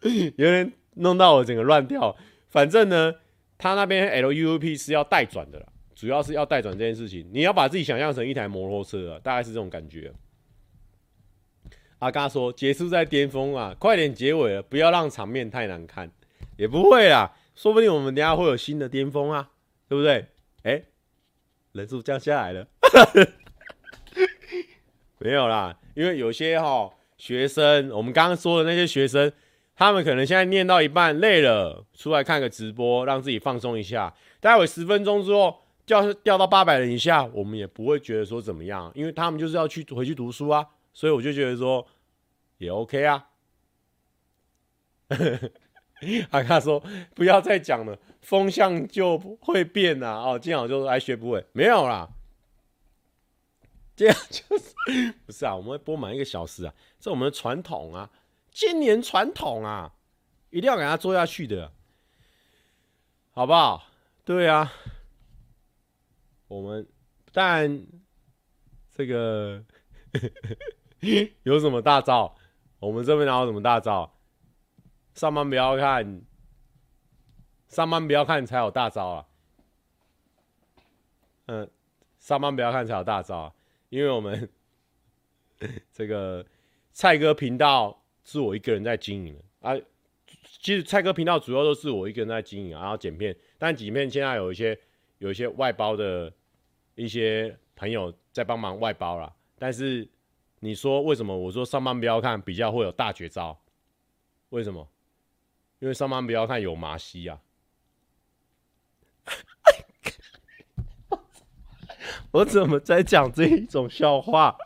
[0.36, 2.16] 有点弄到我整个乱掉。
[2.48, 3.14] 反正呢，
[3.58, 7.28] 他那边 LUUP 是要带转的啦，主要是要带转这件事情。
[7.30, 10.10] 你要把自己想象成一台摩托车啊，大概是这种感觉。
[12.02, 16.10] 阿嘎说：“结束在巅峰啊，快点结尾了，不要让场面太难看。
[16.56, 19.50] 也不会啦，说不定我们等下会有新的巅峰啊，
[19.88, 20.26] 对不对？
[20.64, 20.82] 哎、
[21.70, 22.66] 人数降下来了，
[25.18, 29.32] 没有啦，因为有些哈学生，我们刚刚说的那些学生，
[29.76, 34.12] 他们可能现在念到一半累了，出来看个直播，让自己放松一下。
[34.40, 41.86] 待会十分钟之后掉掉到八百人以下，我们也不会觉得说怎么样，因为他们就是要去回去读书啊。”所以我就觉得说
[42.58, 43.30] 也 OK 啊，
[46.30, 46.82] 阿卡说
[47.14, 52.10] 不要再讲了，风向就会变啊哦，这样就爱学不会，没有啦，
[53.96, 54.74] 这样就是
[55.26, 55.56] 不是啊？
[55.56, 58.10] 我们会播满一个小时啊，这我们的传统啊，
[58.50, 59.94] 千年传统啊，
[60.50, 61.72] 一定要给他做下去的，
[63.32, 63.88] 好不好？
[64.24, 64.72] 对啊，
[66.48, 66.86] 我们
[67.32, 67.86] 但
[68.94, 69.64] 这个。
[71.42, 72.36] 有什么大招？
[72.78, 74.16] 我们这边哪有什么大招？
[75.14, 76.22] 上班不要看，
[77.68, 79.26] 上班不要看才有大招啊！
[81.46, 81.68] 嗯，
[82.20, 83.52] 上班不要看才有大招啊！
[83.88, 84.48] 因为我们
[85.90, 86.46] 这个
[86.92, 89.76] 蔡哥频道是我一个人在经营的啊。
[90.60, 93.36] 其实蔡哥频道主要都是我一个人在经营，然后剪片。
[93.58, 94.78] 但剪片现在有一些
[95.18, 96.32] 有一些外包的
[96.94, 100.08] 一些朋友在帮忙外包了，但是。
[100.64, 101.36] 你说为什么？
[101.36, 103.58] 我说上班不要看，比较会有大绝招。
[104.50, 104.88] 为什么？
[105.80, 107.40] 因为上班不要看有麻西啊。
[112.30, 114.56] 我怎么在讲这一种笑话？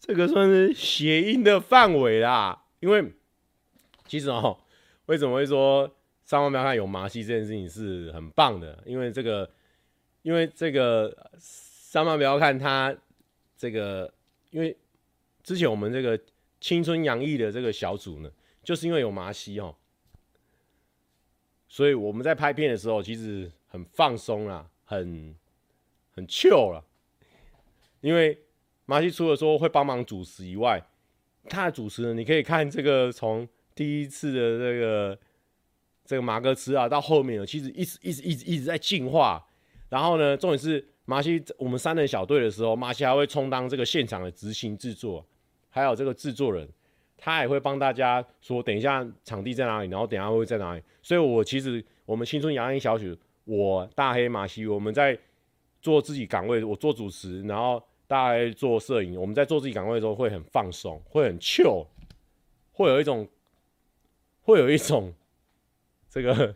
[0.00, 2.64] 这个算是谐音的范围啦。
[2.80, 3.12] 因为
[4.08, 4.58] 其实哦，
[5.06, 5.88] 为什么会说
[6.24, 8.82] 上班不要看有麻西这件事情是很棒的？
[8.84, 9.48] 因为这个，
[10.22, 12.92] 因为这个上班不要看他
[13.56, 14.12] 这个，
[14.50, 14.76] 因为。
[15.50, 16.16] 之前我们这个
[16.60, 18.30] 青春洋溢的这个小组呢，
[18.62, 19.74] 就是因为有麻西哦，
[21.66, 25.34] 所以我们在拍片的时候其实很放松啦，很
[26.12, 26.84] 很 chill 啦。
[28.00, 28.38] 因为
[28.86, 30.80] 麻西除了说会帮忙主持以外，
[31.48, 35.18] 他的主持呢，你可以看这个从第一次的这个
[36.04, 39.44] 这个马哥吃啊，到后面呢，其实一直一直一直一直在进化。
[39.88, 45.26] 然后呢，重点是麻西我们三人小队的时候，麻西还会充当这个现场的执行制作。
[45.70, 46.68] 还有这个制作人，
[47.16, 50.82] 他也会帮大家说，等一下场地在哪里，然后等下会在哪里。
[51.00, 55.18] 所以，我其实我们青春洋溢小曲，我大黑马西，我们在
[55.80, 59.18] 做自己岗位，我做主持，然后大黑做摄影。
[59.18, 61.86] 我们在做自己岗位的时候会很放松，会很 chill，
[62.72, 63.28] 会有一种
[64.42, 65.14] 会有一种
[66.10, 66.54] 这个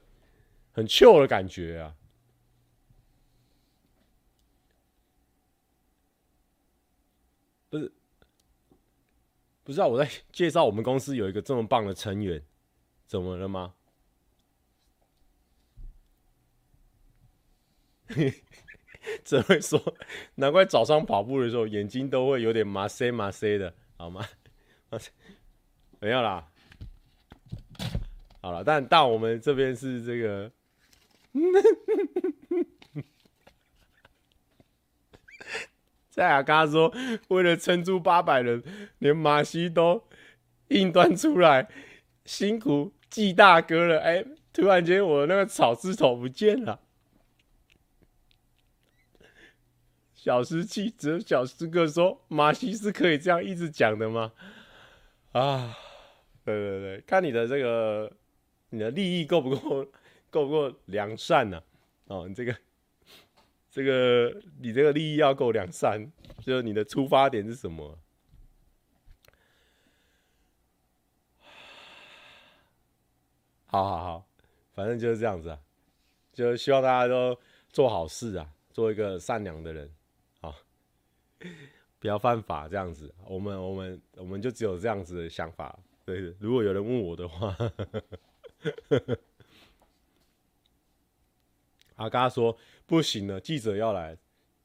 [0.73, 1.95] 很 chill 的感觉啊，
[7.71, 7.93] 不是。
[9.65, 12.43] 不知道我在介绍我们公司有一个这么棒的成员，
[13.07, 13.75] 怎么了吗？
[19.25, 19.81] 只会说，
[20.37, 24.29] 难怪早上跑步的时候眼睛都会有点麻塞麻塞的，好吗？
[26.01, 26.47] 没有啦，
[28.43, 30.53] 好了，但但我们这边是这个。
[36.15, 36.95] 在阿嘎说，
[37.27, 38.63] 为了撑住八百人，
[38.99, 40.01] 连马西都
[40.69, 41.69] 硬端出来，
[42.25, 43.99] 辛苦季大哥了。
[43.99, 46.79] 哎、突然间我那个草字头不见了。
[50.15, 54.31] 小师气，只有小师哥说马西是可以这样一直讲的吗？
[55.33, 55.77] 啊，
[56.45, 58.13] 对对对，看你的这个，
[58.71, 59.85] 你的利益够不够，
[60.31, 61.61] 够不够良善呢、
[62.07, 62.55] 哦，你这个。
[63.75, 67.99] 这个你这个利益要够两三，就是你的出发点是什么？
[73.67, 74.29] 好好好，
[74.75, 75.59] 反正就是这样子啊，
[76.33, 77.37] 就希望大家都
[77.69, 79.93] 做好事啊，做一个善良的人
[80.41, 80.55] 啊，
[81.99, 83.13] 不要犯法这样子。
[83.27, 85.77] 我们我们我们就只有这样子的想法。
[86.05, 87.57] 对，如果有人问我的话。
[91.97, 94.17] 阿嘎说：“不行了，记者要来，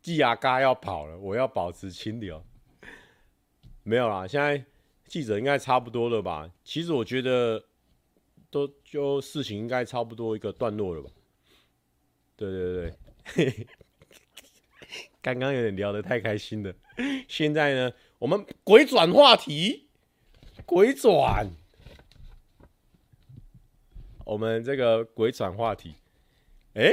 [0.02, 2.44] 季阿嘎要跑了，我要保持清流。”
[3.84, 4.64] 没有啦，现在
[5.08, 6.52] 记者应该差不多了吧？
[6.64, 7.64] 其实我觉得
[8.52, 11.10] 都就事情应该差不多一个段落了吧？
[12.36, 12.94] 对对
[13.36, 13.68] 对，
[15.22, 16.74] 刚刚有点聊得太开心了。
[17.28, 19.88] 现在呢，我们鬼转话题，
[20.66, 21.50] 鬼转，
[24.26, 25.96] 我们这个鬼转话题，
[26.76, 26.92] 哎，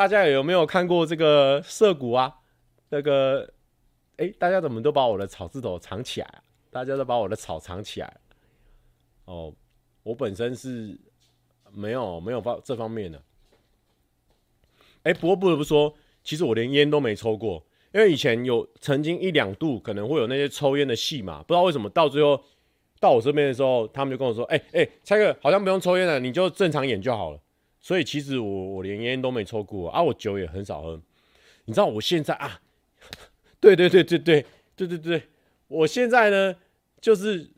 [0.00, 2.34] 大家有没有看过这个涩谷啊？
[2.88, 3.52] 那个，
[4.16, 6.42] 哎，大家怎么都把我的草字头藏起来？
[6.70, 8.10] 大家都把我的草藏起来。
[9.26, 9.52] 哦，
[10.02, 10.98] 我本身是
[11.70, 13.22] 没有没有方这方面的。
[15.02, 15.94] 哎，不过不得不说，
[16.24, 22.42] 其实我连烟都没抽过，因为以前有曾经一两度可能会有那些抽烟的戏嘛，不知道为什么到最后
[22.98, 27.38] 到我这边的时候，他们就跟我说：“哎哎，蔡哥好像不用抽烟了，你就正常演就好了。”
[27.80, 31.00] 所以其实我我连烟都没抽过啊，我酒也很少喝。
[31.64, 32.60] 你知道我现在啊？
[33.58, 35.22] 对对对对对对对对，
[35.68, 36.56] 我现在呢，
[37.00, 37.50] 就是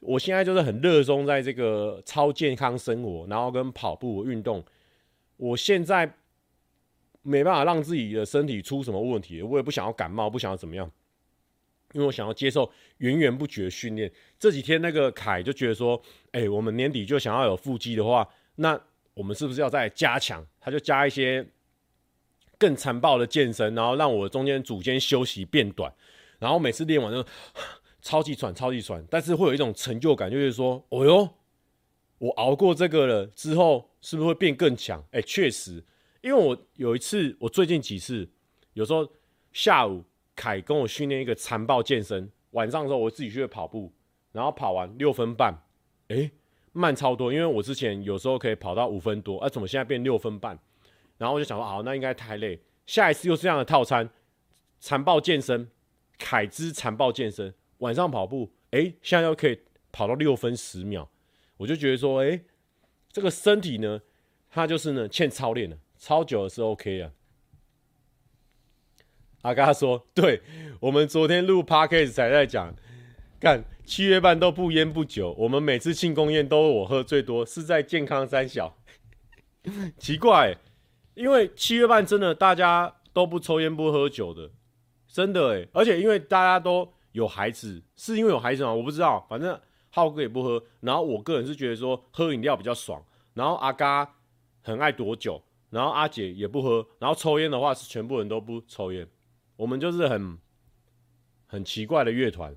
[0.00, 4.64] 我现在就是很热衷在这个超健康生活，然后跟跑步运动。
[5.36, 6.14] 我现在
[7.22, 10.90] 没办法让自己的身体出什么问题，我也不想要感冒，不想要怎么样，
[11.92, 14.10] 因为我想要接受源源不绝的训练。
[14.38, 16.00] 这几天那个凯就觉得说，
[16.32, 18.26] 哎，我们年底就想要有腹肌的话，
[18.56, 18.80] 那
[19.16, 20.46] 我们是不是要再加强？
[20.60, 21.44] 他就加一些。
[22.58, 25.92] 更残暴的健身，然后让我中间组间休息变短，
[26.38, 27.22] 然后每次练完就
[28.00, 31.28] 超级喘，超级喘，但是会有一种成就感，就是说，哦哟，
[32.16, 35.04] 我熬过这个了之后，是不是会变更强？
[35.10, 35.84] 哎，确实，
[36.22, 38.26] 因为我有一次，我最近几次，
[38.72, 39.06] 有时候
[39.52, 40.02] 下午
[40.34, 43.92] 凯跟我训练一个残暴健身，晚上的时候我自己去跑步，
[44.32, 45.62] 然后跑完六分半，
[46.08, 46.30] 哎，
[46.76, 50.58] 慢超多，因为我之前有时候可以跑到五分多，啊，怎么现在变六分半？
[51.18, 52.60] 然后我就想说，好，那应该太累。
[52.84, 54.10] 下一次又是这样的套餐，
[54.78, 55.70] 残暴健身，
[56.18, 59.60] 凯之残暴健身，晚上跑步，哎，现在又可以
[59.90, 61.08] 跑到六分十秒，
[61.56, 62.42] 我就觉得说，哎，
[63.10, 64.02] 这个身体呢，
[64.50, 67.10] 它就是呢欠操练的，超久的是 OK 啊。
[69.42, 70.42] 阿嘎说，对，
[70.80, 72.74] 我们昨天录 Podcast 才在讲，
[73.38, 78.76] 干七月半都不烟不酒，我们每次庆功宴都我喝最多，是在健康三小，
[79.98, 80.56] 奇怪、
[81.14, 84.50] 因为七月半真的大家都不抽烟不喝酒的，
[85.06, 88.72] 真的哎，而且因为大家都有孩子，是因为有孩子吗？
[88.72, 89.60] 我不知道，反正
[89.90, 94.16] 浩哥也不喝，然后我个人是觉得说喝饮料比较爽，然后阿嘎
[94.62, 99.06] 很爱躲酒，然后阿姐也不喝，然后抽烟的话是全部人都不抽烟，
[99.56, 100.38] 我们就是很
[101.46, 102.56] 很奇怪的乐团。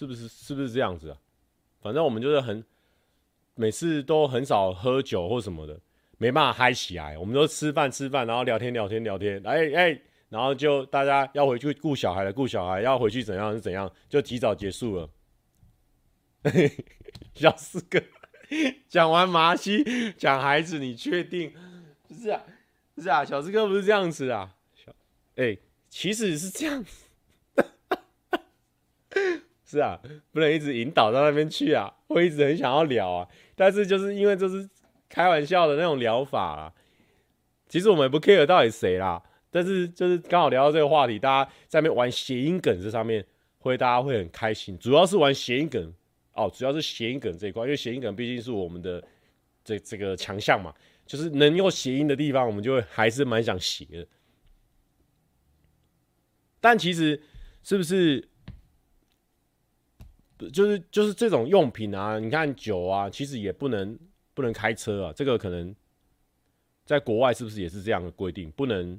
[0.00, 1.18] 是不是是不是这样子啊？
[1.82, 2.64] 反正我们就是很
[3.54, 5.78] 每次都很少喝酒或什么的，
[6.16, 7.18] 没办法嗨起来。
[7.18, 15.10] 我们都吃饭吃饭，然后聊天聊天聊天，哎哎，然后就大家要回去顾小孩了，顾小孩要回去怎样是怎样，就提早结束了。
[17.34, 18.02] 小四哥
[18.88, 19.84] 讲完麻西
[20.16, 21.52] 讲孩子，你确定？
[22.08, 22.42] 不是啊，
[22.94, 24.56] 不是啊，小四哥不是这样子啊。
[24.74, 24.90] 小
[25.36, 25.58] 哎，
[25.90, 27.04] 其实是这样子。
[29.70, 30.00] 是啊，
[30.32, 34.68] 不能一直引导到那边去啊，会一直很想要聊啊，但是就是因为这是
[35.08, 36.74] 开玩笑的那种聊法啊，
[37.68, 43.24] 其实我们也不 care 到底谁啦，但是就是刚好聊到这个话题，大家在那边玩谐音梗这上面，
[43.58, 45.94] 会大家会很开心，主要是玩谐音梗
[46.32, 49.00] 哦，主要是谐音梗这一块，因为谐音梗毕竟是我们的
[49.62, 50.74] 这这个强项嘛，
[51.06, 54.04] 就是能用谐音的地方，我们就会还是蛮想写的，
[56.60, 57.22] 但其实
[57.62, 58.26] 是不是？
[60.48, 63.98] 就是就是这种用品啊，你看酒啊，其实也不能
[64.32, 65.12] 不能开车啊。
[65.12, 65.74] 这个可能
[66.86, 68.50] 在国外是不是也是这样的规定？
[68.52, 68.98] 不能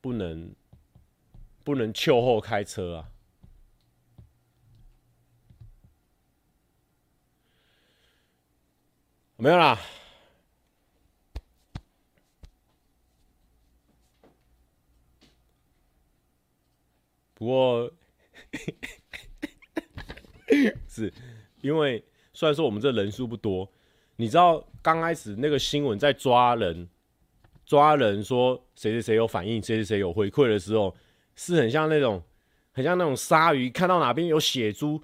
[0.00, 0.54] 不能
[1.62, 3.10] 不能酒后开车啊？
[9.36, 9.78] 没有啦。
[17.34, 17.92] 不过。
[20.88, 21.12] 是，
[21.60, 23.70] 因为虽然说我们这人数不多，
[24.16, 26.88] 你知道刚开始那个新闻在抓人，
[27.64, 30.94] 抓人说谁谁谁有反应，谁谁谁有回馈的时候，
[31.34, 32.22] 是很像那种，
[32.72, 35.02] 很像那种鲨鱼看到哪边有血珠，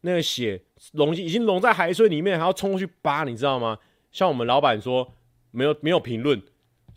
[0.00, 0.62] 那个血
[0.92, 3.78] 溶已经溶在海水里面，还要冲过去扒，你知道吗？
[4.10, 5.14] 像我们老板说
[5.50, 6.40] 没有没有评论，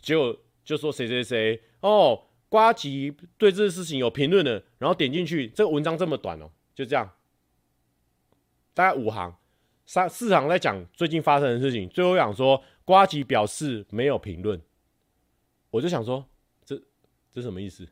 [0.00, 0.34] 结果
[0.64, 7.10] 就说谁谁谁哦，瓜吉对这个事情有评论的，然后点进去，这个文章这么短哦，就这样。
[8.74, 9.34] 大概五行，
[9.86, 14.60] 三四行在讲最近发生的事情，最后讲说瓜吉表示没有评论，
[15.70, 16.24] 我就想说，
[16.64, 16.80] 这
[17.32, 17.86] 这什么意思？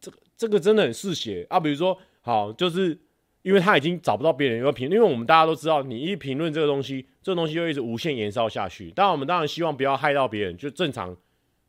[0.00, 1.58] 这个这个真的很嗜血啊！
[1.58, 2.98] 比如说，好，就是
[3.42, 8.92] 因为他已经找不到别人有评，因为我们大家都知道，你一评论这个东西，这个东西就一直无限延烧下去。
[8.94, 11.16] 但，我们当然希望不要害到别人，就正常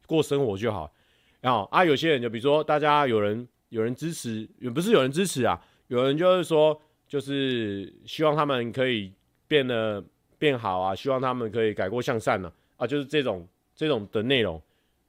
[0.06, 0.94] 过生活就好。
[1.40, 9.12] 然后啊，有些人就比如说，大家有人有人支持，也不是有人支持啊，有人就是说，就是希望他们可以
[9.48, 10.04] 变得
[10.38, 14.62] 变好啊，希望他们可以改过向善呢啊，啊，就是这种这种的内容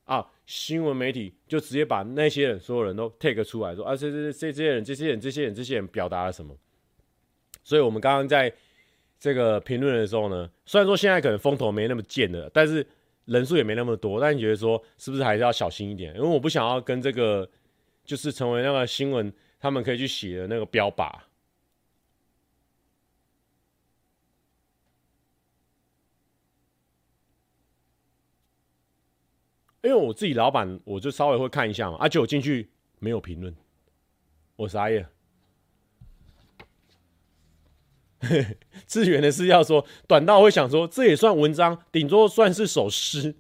[0.05, 6.55] 啊，新闻媒体就直接把那些人所有人都 take 出来说啊，这这这这些人这些人这些人这些人表达了什么？
[7.65, 8.53] 所以我们刚刚在
[9.19, 12.87] 这个评论的时候呢，虽然说现在可能风头没那么贱了，但是。
[13.27, 16.15] 人数也没那么多，但你觉得说是不是还是要小心一点？
[16.15, 17.51] 因为我不想要跟这个
[18.05, 21.13] 就是成为那个新闻，他们可以去写的那个标靶。
[29.87, 32.69] 因为我自己老板，我就稍微会看一下嘛，而且我进去
[32.99, 33.55] 没有评论，
[34.57, 35.09] 我傻眼。
[38.89, 43.37] 志源的是要说短到会想说，这也算文章，顶多算是首诗，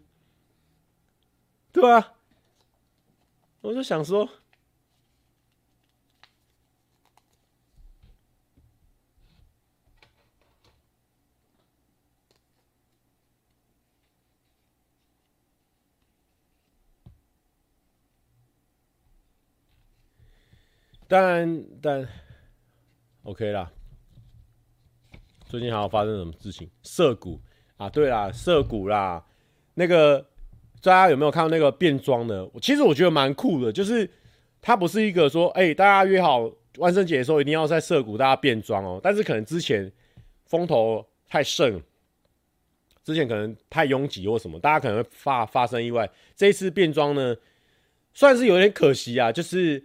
[1.73, 2.13] 对啊，
[3.63, 4.29] 我就想说，
[21.09, 22.09] 但但
[23.23, 23.71] OK 啦。
[25.49, 26.69] 最近还有发生什么事情？
[26.83, 27.41] 涩谷
[27.77, 29.25] 啊，对啦，涩谷啦，
[29.75, 30.21] 那个
[30.83, 32.51] 大家有没有看到那个变装的？
[32.61, 34.11] 其实我觉得蛮酷的，就是
[34.61, 39.01] 它不是一个说，哎、大家约好万圣节的时候一定要在涩谷大家变装哦。
[39.01, 39.91] 但是可能之前
[40.47, 41.81] 风头太盛，
[43.05, 46.11] 之前可能太拥挤或什么，大家可能会发发生意外。
[46.35, 47.37] 这一次变装呢，
[48.13, 49.85] 算是有点可惜啊，就是。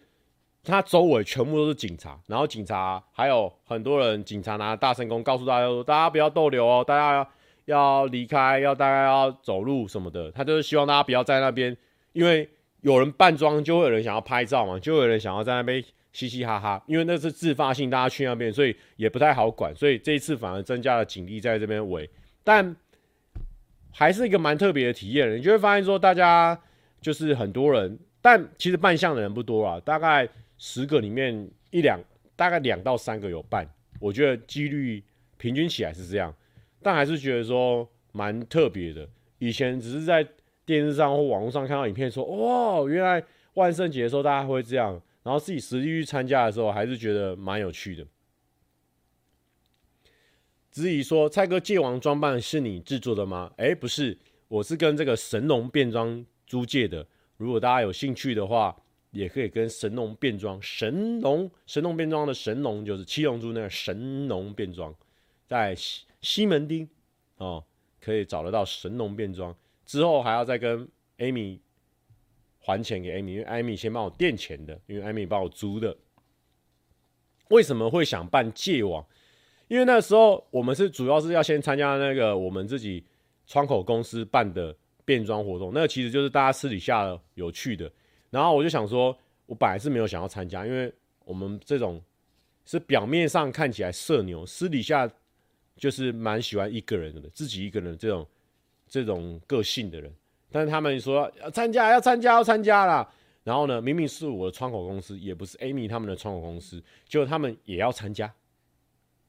[0.64, 7.28] 他周围全部都是警察，然后警察还有很多人，警察拿大声公告诉大家说：“大家不要逗留哦，大家
[7.66, 11.76] 要离开，要大家要走路什么的。”他就是希望大家不要在那边，
[12.14, 12.47] 因为
[12.82, 15.84] 有人扮装，就会有人想要拍照嘛，就有人想要在那边
[16.14, 16.80] 嘻嘻哈哈。
[16.86, 19.76] 因为那是自发性，大家去那边，所以也不太好管。
[19.76, 22.07] 所以这一次反而增加了警力在这边围，
[22.43, 22.76] 但
[23.91, 25.36] 还是一个蛮特别的体验。
[25.36, 26.55] 你就会发现说，大家
[27.01, 30.30] 就是很多人，但其实扮相的人不多啊，大概。
[30.64, 31.99] 十个里面一两，
[32.36, 33.68] 大概两到三个有扮，
[33.99, 35.03] 我觉得几率
[35.38, 36.32] 平均起来是这样，
[36.84, 39.09] 但还是觉得说蛮特别的。
[39.39, 40.24] 以前只是在
[40.64, 43.24] 电视上或网络上看到影片说，哦，原来
[43.55, 48.05] 万圣节的时候大家会这样，然后自己实际去参加的时候，还是觉得蛮有趣的。
[50.70, 53.51] 子怡说，蔡哥戒王装扮是你制作的吗？
[53.57, 54.16] 哎，不是，
[54.47, 57.07] 我是跟这个神龙变装租借的。
[57.38, 58.78] 如果大家有兴趣的话。
[59.12, 64.93] 也可以跟神农变装，神农神农变装的神农就是七龙珠那个神农变装，
[65.45, 66.88] 在西西门町
[67.38, 67.64] 哦，
[67.99, 69.55] 可以找得到神农变装。
[69.86, 70.88] 之后还要再跟
[71.18, 71.59] Amy
[72.59, 75.97] 还钱给 Amy，因为 Amy 先帮我垫钱的，因为 Amy 帮我租的。
[77.49, 79.05] 为什么会想办戒网？
[79.68, 83.03] 因为那时候我们是主要是要先参加那个我们自己
[83.45, 87.91] 窗口公司办的变装活动，那个其实就是大家私底下有趣的。
[88.32, 89.16] 然后我就想说，
[89.46, 90.92] 我本来是没有想要参加，因为
[91.24, 92.02] 我们这种
[92.66, 95.08] 是表面上看起来社牛，私底下
[95.76, 98.26] 就是蛮喜欢一个人的，自己一个人这种
[98.88, 100.12] 这种个性的人。
[100.50, 103.08] 但是他们说要参加，要参加，要参加啦。
[103.44, 108.34] 然后呢，明明是我的窗口公司，也不是 Amy 他们的窗口公司，结果他们也要参加，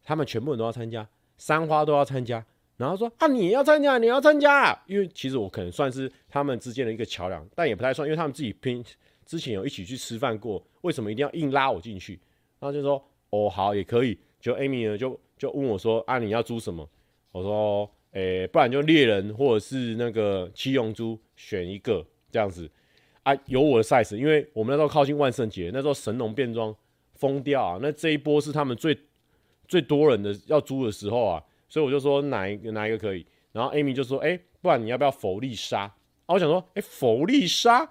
[0.04, 2.44] 他们全部人都要参加，三花都要参加。
[2.82, 8.84] 然后说啊，你要参加，你要参加，因为其实我可能算是他们之间的一个桥梁，但也不太算，因为他们自己拼
[9.24, 12.14] 之前有一起去吃饭过，为什么一定要硬拉我进去？
[12.58, 14.18] 然后就说哦，好也可以。
[14.40, 16.88] 就 Amy 呢，就就问我说啊，你要租什么？
[17.30, 22.68] 我说诶，不然就猎人或者是那个七龙珠选一个这样子
[23.22, 26.74] 啊，有我的 size，因为我们那时候靠近万圣节，那时候神农变装
[27.14, 28.98] 疯掉啊，那这一波是他们最
[29.68, 31.40] 最多人的要租的时候啊。
[31.72, 35.84] 所以我就说哪一个哪一个可以，然后 Amy 就说：“哎、不然你要不要佛利莎？”
[36.28, 37.90] 啊，我想说：“哎、佛利莎，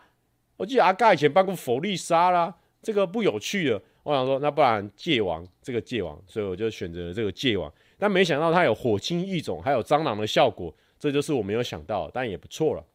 [0.56, 7.74] 我记得阿嘎以前办过佛利莎啦，这个不有趣的。”我想说：“那不然戒王这个戒王，所以我就选择这个戒王。
[7.98, 12.86] 但没想到它有火青异种，还有蟑螂的效果，这就是我没有想到，但也不错了，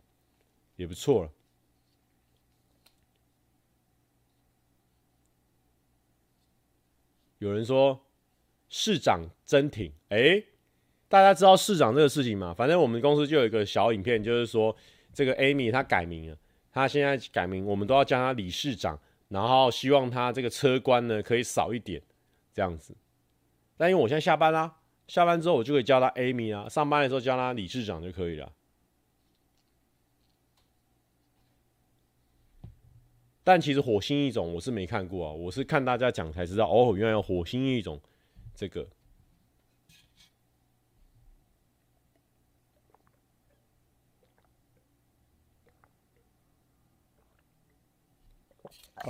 [0.76, 1.30] 也不错了。”
[7.38, 8.00] 有人说。
[8.68, 10.42] 市长真挺，哎、
[11.08, 12.52] 大家知道市长这个事情吗？
[12.52, 14.74] 反正我们公司就有一个小影片，就是说
[15.14, 16.36] 这个 Amy 她改名了，
[16.72, 18.98] 她现在改名，我们都要叫她理事长，
[19.28, 22.02] 然后希望她这个车关呢可以少一点，
[22.52, 22.96] 这样子。
[23.76, 28.52] 但因为我现在下班啦，下班之后我就可以叫她 Amy 啊，上班的时候叫她理事长就可以了。
[33.44, 38.00] 但其实火星异种我是没看过啊，我是看大家讲才知道哦，原来有火星异种
[38.56, 38.84] 这个。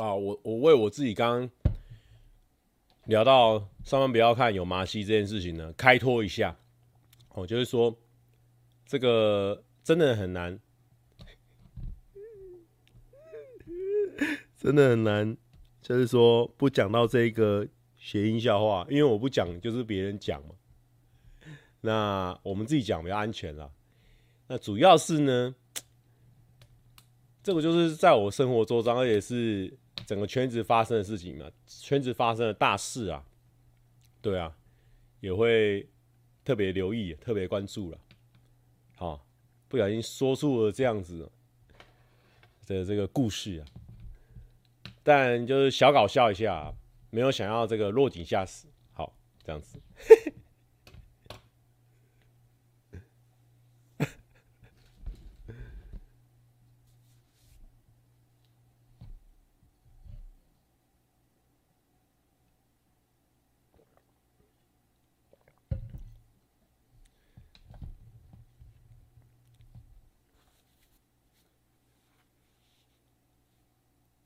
[0.03, 1.51] 啊，我我为我自己刚刚
[3.07, 6.55] 聊到上班不要看有麻西这件事情呢，开脱一下
[7.31, 7.97] 哦，就是说
[8.87, 10.59] 这个真的很难。
[14.59, 15.37] 真的很难，
[15.81, 20.55] 就是说不讲到这个谐音笑话，因为我不讲就是别人讲嘛。
[21.83, 23.71] 那我们自己讲比较安全啦。
[24.49, 25.55] 那主要是呢，
[27.43, 29.73] 这个就是在我生活周遭，而且是
[30.05, 33.25] 整个圈子发生的事情嘛，圈子发生的大事啊，
[34.21, 34.55] 对啊，
[35.21, 35.89] 也会
[36.45, 37.99] 特别留意、特别关注了。
[38.97, 39.27] 好，
[39.69, 41.31] 不小心说出了这样子
[42.67, 43.67] 的这个故事啊。
[45.03, 46.75] 但就是小搞笑一下，
[47.11, 48.67] 没有想要这个落井下石。
[48.93, 49.13] 好，
[49.45, 49.81] 这样子。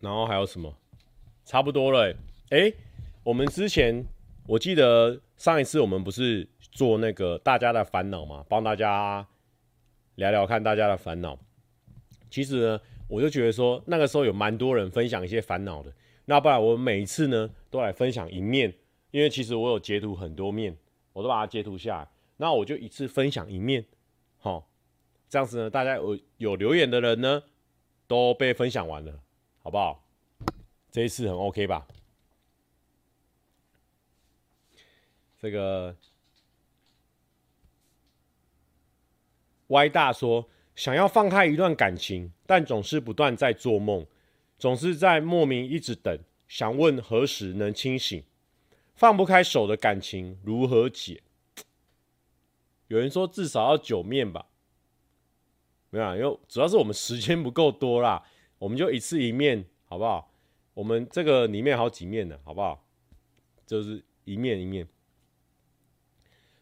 [0.01, 0.75] 然后还有什么？
[1.45, 2.17] 差不多了、欸。
[2.51, 2.73] 哎、
[3.23, 4.05] 我们之前
[4.47, 9.27] 我记得上一次我们不是做那个大家的烦恼嘛，帮大家
[10.15, 11.39] 聊聊看大家的烦恼。
[12.31, 15.93] 其实呢，我就觉得说那个时候有蛮多人分享一些烦恼的。
[16.27, 18.73] 那不然我每一次呢都来分享一面，
[19.11, 20.77] 因为其实我有截图很多面，
[21.13, 22.09] 我都把它截图下来。
[22.37, 23.85] 那我就一次分享一面，
[24.39, 24.71] 好，
[25.29, 27.43] 这样子呢，大家有有留言的人呢
[28.07, 29.21] 都被分享完了。
[29.63, 30.05] 好不好？
[30.91, 31.87] 这一次很 OK 吧？
[35.39, 35.97] 这个
[39.69, 44.07] Y 大说想要放开一段感情，但总是不断在做梦，
[44.59, 48.25] 总是在莫名一直等，想问何时能清醒？
[48.95, 51.23] 放不开手的感情如何解？
[52.89, 54.47] 有人说至少要九面吧？
[55.91, 58.27] 没有，因为主要是我们时间不够多啦。
[58.61, 60.31] 我们就一次一面，好不好？
[60.75, 62.87] 我们这个里面好几面的，好不好？
[63.67, 64.87] 就是一面一面，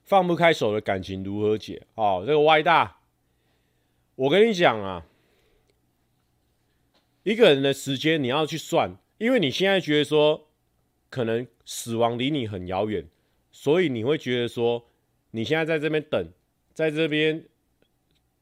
[0.05, 1.87] 放不开手的感情如何解？
[1.97, 3.01] 哦，这个歪大，
[4.15, 5.05] 我跟你讲啊，
[7.25, 10.49] 一个人的时间你要去算，因为你现在觉得说，
[11.11, 13.05] 可能死亡离你很遥远，
[13.51, 14.89] 所以你会觉得说，
[15.33, 16.31] 你现在在这边等，
[16.73, 17.45] 在这边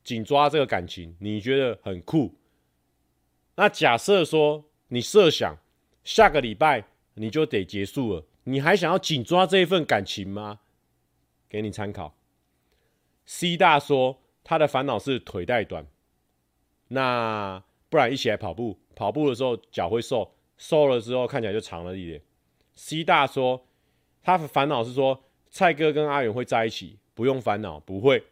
[0.05, 2.35] 紧抓这个感情，你觉得很酷。
[3.57, 5.57] 那假设说你设想
[6.05, 6.85] 下个礼拜
[7.15, 10.61] 你就得结束了，你还想要紧抓这一份感情吗？
[11.49, 12.15] 给你参考。
[13.25, 15.87] C 大说他的烦恼是腿太短，
[16.89, 22.23] 那不然一起来跑步，跑步的时候脚会瘦，瘦了之后看起来就长了一点。
[22.75, 23.67] C 大说
[24.23, 28.23] 他的烦恼是说蔡哥跟阿远会在一起，不用烦恼，不会。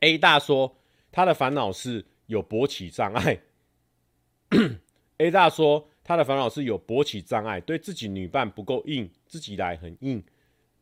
[0.00, 0.76] A 大说
[1.10, 3.40] 他的烦恼是有勃起障碍。
[5.18, 10.22] A 大说，他的烦恼是有勃起障碍，对自己女伴不够硬，自己来很硬。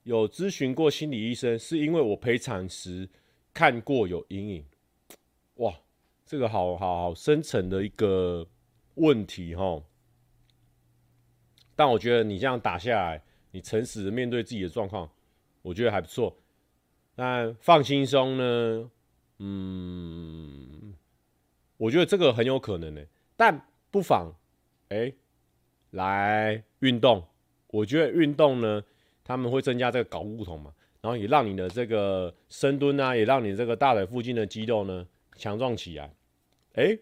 [0.04, 3.08] 有咨询过心理医生，是因为我陪产时
[3.52, 4.64] 看过有阴影。
[5.56, 5.74] 哇，
[6.24, 8.46] 这个好好好深层的一个
[8.94, 9.82] 问题哈。
[11.76, 15.10] 但我觉得你这样打下来，你诚实的面对自己的状况，
[15.60, 16.34] 我觉得还不错。
[17.14, 18.90] 但放轻松呢，
[19.38, 20.94] 嗯，
[21.76, 23.02] 我觉得这个很有可能呢、
[23.40, 24.34] 但不妨，
[24.90, 25.10] 哎、
[25.92, 27.26] 来运动。
[27.68, 28.84] 我觉得运动呢，
[29.24, 36.12] 他们会增加这个睾固酮嘛，然后也让你的这个深蹲啊，也让你这个大腿附近的肌肉呢强壮起来。
[36.74, 36.98] 哎、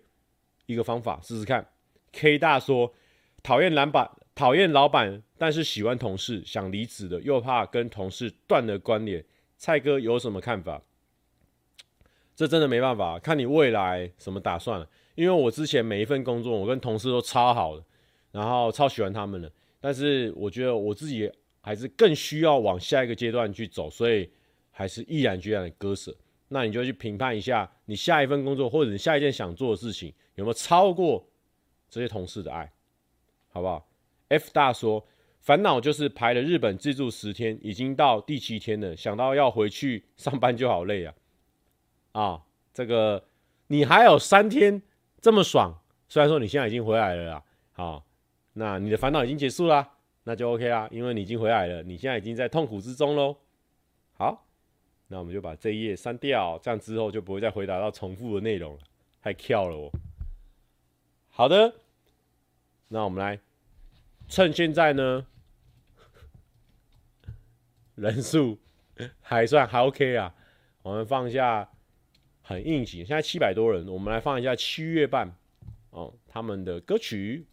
[0.67, 1.67] 一个方法试试看。
[2.13, 2.95] K 大说，
[3.43, 9.25] 讨厌老板，讨厌老板，但是喜欢同事，想离职的，又怕跟同事断了关联。
[9.57, 10.83] 蔡哥有什么看法？
[12.37, 14.89] 这真的没办法，看你未来什么打算了。
[15.19, 17.85] 因为我之前每一份工作，我跟同事都超好的，
[18.31, 19.51] 然后超喜欢他们的。
[19.81, 21.29] 但是我觉得我自己
[21.61, 24.31] 还是更需要往下一个阶段去走，所以
[24.71, 26.17] 还是毅然决然的割舍。
[26.47, 31.29] 那你就去评判一下，你下一份工作或者你下一件想做的事情有没有超过
[31.91, 32.73] 这些同事的爱，
[33.49, 33.91] 好不好
[34.29, 35.05] ？F 大说，
[35.41, 41.15] 烦恼就是排了日本自助十天，已经到第七天了，想到要回去上班就好累啊！
[42.13, 42.43] 啊，
[42.73, 43.25] 这个
[43.67, 44.81] 你还有三天
[45.21, 45.75] 这么爽，
[46.09, 48.05] 虽然说你现在已经回来了啦，好，
[48.55, 49.89] 那你的烦恼已经结束了，
[50.25, 53.37] 那就 OK 啦，因为你已经回来了，你现在已经在痛苦之中喽。
[54.17, 54.45] 好。
[55.11, 58.81] 那我们就把这一页删掉，这样之后就不会再回答到重复的内容了，
[59.23, 59.91] 太跳了哦。
[61.31, 61.77] 好的，
[62.89, 63.41] 那我们来
[64.29, 65.27] 趁现在呢，
[67.97, 68.59] 人数
[69.23, 70.35] 还算还 OK 啊，
[70.83, 71.67] 我们放下
[72.49, 75.37] 很应景，现在七百多人，我们来放一下七月半
[75.91, 77.45] 哦他们的歌曲。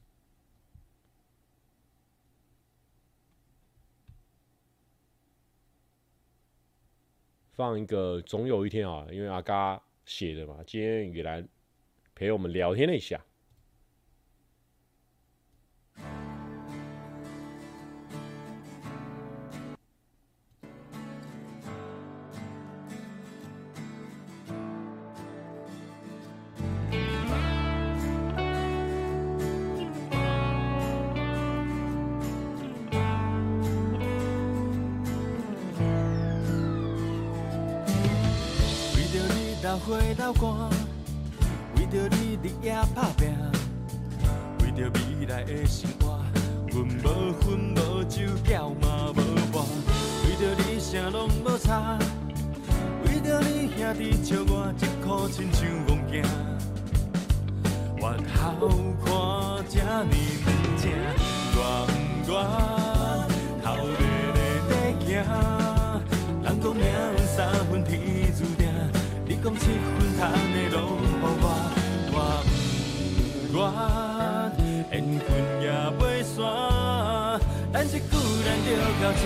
[7.51, 11.45] 放一个总有一天啊，因为阿嘎写的嘛，今天也来
[12.13, 13.21] 陪我们聊天了一下。
[39.85, 40.67] 花流汗，
[41.77, 43.31] 为着你日夜打拼，
[44.59, 46.19] 为着未来的生活，
[46.71, 49.21] 阮无分无酒，叫嘛无
[49.53, 49.63] 伴，
[50.23, 51.99] 为着你啥拢无差，
[53.05, 56.25] 为着你兄弟笑我一颗亲像戆囝，
[57.99, 58.41] 越好
[59.05, 59.05] 看
[59.69, 60.15] 这呢
[60.81, 60.89] 正，
[61.53, 61.61] 愿
[62.27, 62.33] 愿
[69.67, 70.21] 你讲七分烫
[70.53, 71.35] 的拢予我，
[72.13, 72.17] 我
[73.51, 73.59] 不愿
[74.91, 75.27] 缘分
[75.61, 75.65] 也
[75.97, 76.37] 袂散，
[77.73, 78.13] 但是固
[78.45, 78.67] 然就
[79.01, 79.23] 到这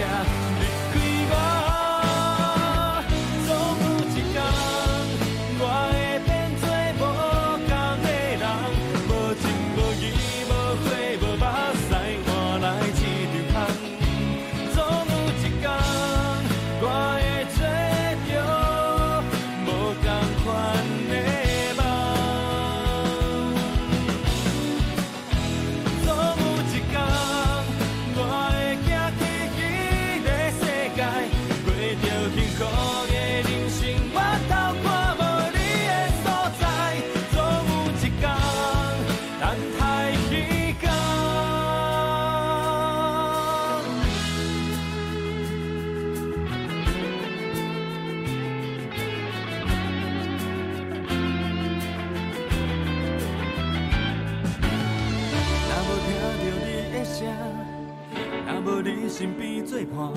[59.70, 60.10] 身边作伴，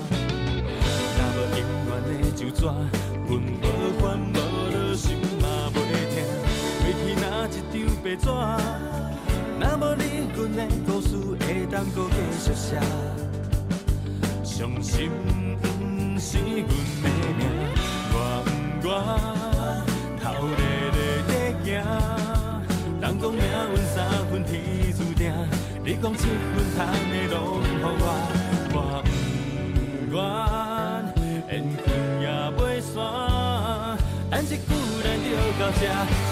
[1.15, 3.29] 若无永远的就纸，阮
[3.61, 3.63] 无
[3.99, 4.35] 烦无恼，
[4.95, 5.05] 心
[5.39, 5.77] 嘛袂
[6.09, 6.15] 痛。
[6.81, 8.25] 过去哪一张白纸，
[9.59, 10.01] 若无你，
[10.35, 11.07] 阮的故事
[11.39, 12.81] 会当阁继续写。
[14.43, 15.11] 伤心
[15.61, 15.67] 不
[16.19, 16.73] 是阮的
[17.37, 17.41] 命，
[18.11, 18.15] 我
[18.81, 18.89] 不愿
[20.19, 20.59] 头日
[20.95, 20.97] 日
[21.27, 21.31] 在
[21.63, 21.67] 行。
[23.01, 23.39] 人讲命
[23.71, 23.95] 运三
[24.31, 24.51] 分天
[24.97, 25.31] 注定，
[25.85, 28.42] 你讲七分烫的拢予我。
[30.13, 30.21] 愿
[31.49, 31.85] 缘分
[32.21, 32.93] 也袂散，
[34.29, 34.69] 但一句
[35.03, 35.27] 咱就
[35.59, 36.22] 到这。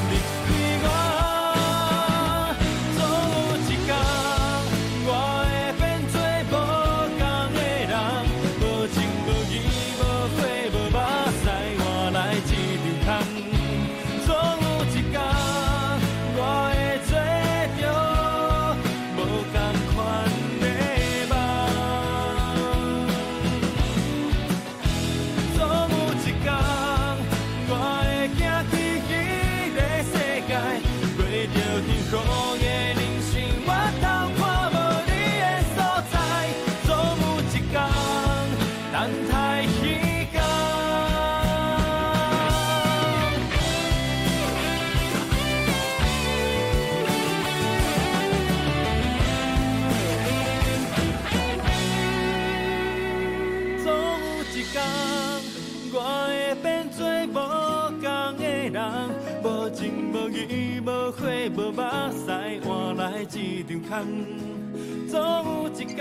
[63.91, 65.19] 总
[65.65, 65.99] 有一天，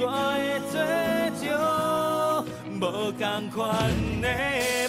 [0.00, 0.08] 我会
[0.72, 0.74] 找
[1.38, 1.44] 着
[2.80, 3.60] 无同款
[4.22, 4.81] 的？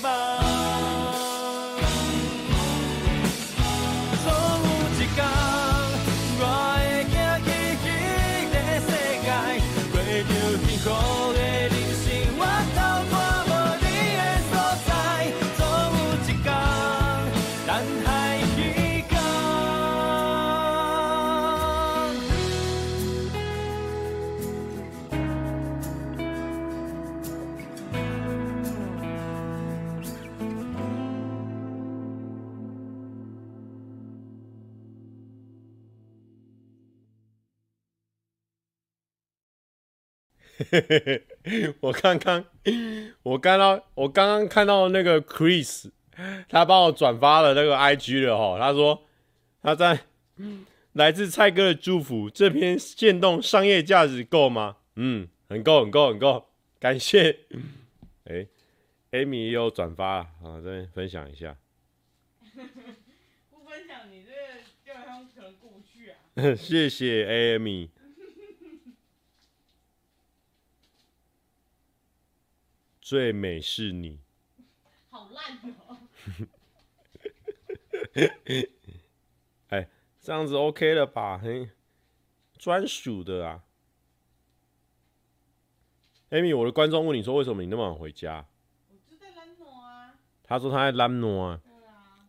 [41.81, 42.43] 我刚刚，
[43.21, 45.91] 我刚刚，我刚刚看到那个 Chris，
[46.49, 48.57] 他帮我转发了那个 IG 了哈。
[48.59, 49.03] 他说
[49.61, 49.99] 他在
[50.93, 54.77] 来自蔡哥的祝福，这篇限动商业价值够吗？
[54.95, 56.49] 嗯，很够，很够，很够，
[56.79, 57.39] 感谢。
[58.25, 58.47] 哎
[59.11, 61.55] ，Amy 也有转发啊，这边分享一下。
[63.49, 64.37] 不分享你这个
[64.85, 66.17] 就好像可能过不去啊。
[66.57, 67.89] 谢谢 Amy。
[73.13, 74.19] 最美是你，
[75.11, 75.99] 好烂哦！
[79.69, 79.87] 哎，
[80.19, 81.37] 这样子 OK 了吧？
[81.37, 81.69] 嘿，
[82.57, 83.65] 专属的啊
[86.31, 88.47] ，Amy，我的观众问你说，为什么你那么晚回家？
[88.89, 90.15] 我就在啊。
[90.41, 91.61] 他说他在兰诺啊。
[91.63, 92.25] 对啊，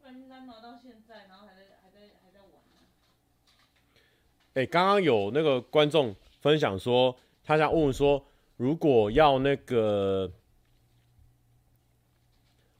[0.00, 2.82] 不然兰诺到现在，然后还在还在还在玩呢。
[4.54, 8.26] 哎，刚刚有那个观众分享说，他想问说。
[8.64, 10.32] 如果要那个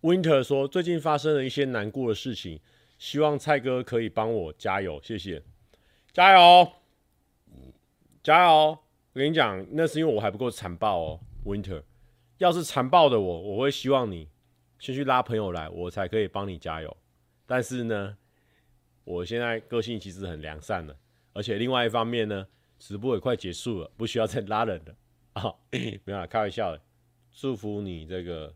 [0.00, 2.58] Winter 说，最近发生了一些难过的事情，
[2.96, 5.42] 希望蔡哥可以帮我加油，谢谢，
[6.10, 6.72] 加油，
[8.22, 8.78] 加油！
[9.12, 11.82] 我跟你讲，那是因为我还不够残暴哦，Winter。
[12.38, 14.30] 要是残暴的我，我会希望你
[14.78, 16.96] 先去拉朋友来，我才可以帮你加油。
[17.44, 18.16] 但是呢，
[19.04, 20.96] 我现在个性其实很良善的，
[21.34, 22.46] 而且另外一方面呢，
[22.78, 24.96] 直播也快结束了，不需要再拉人了。
[25.34, 26.80] 啊、哦，没有啦，开玩笑的。
[27.30, 28.54] 祝福你这个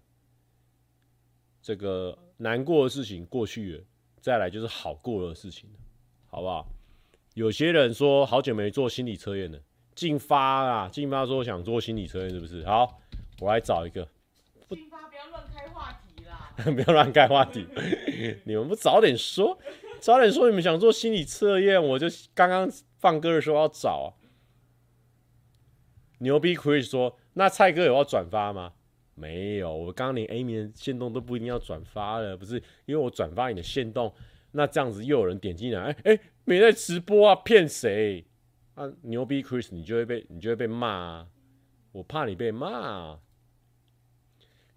[1.61, 3.85] 这个难过的事情过去了，
[4.20, 5.68] 再来就是好过的事情，
[6.29, 6.66] 好不好？
[7.35, 9.59] 有些人说好久没做心理测验了，
[9.95, 12.64] 进发啊，进发说想做心理测验是不是？
[12.64, 13.01] 好，
[13.41, 14.09] 我来找一个。
[14.68, 17.66] 进发不要乱开话题啦， 不要乱开话题。
[18.45, 19.59] 你们不早点说，
[19.99, 24.09] 早点说你们想做心理测验，我就刚刚放歌的时候要找啊。
[26.19, 28.75] 牛逼，Chris 说：“那蔡哥有要转发吗？
[29.14, 32.57] 没有，我刚刚连 Amy 的限动都不一定要转发了，不是
[32.87, 34.14] 因为我转发你的限动，
[34.53, 38.25] 那这样子又有人点进来，哎、欸、哎、没在直播啊，骗谁？
[38.75, 41.28] 啊，牛逼，Chris，你就会被你就会被骂啊，
[41.90, 43.20] 我怕你被骂啊。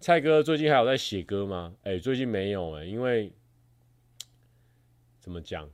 [0.00, 1.76] 蔡哥最近还有在写歌吗？
[1.82, 3.32] 哎、最近没有哎、因为
[5.20, 5.70] 怎么讲，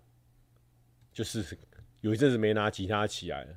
[1.10, 1.56] 就是
[2.02, 3.56] 有一阵子没拿吉他起来了。”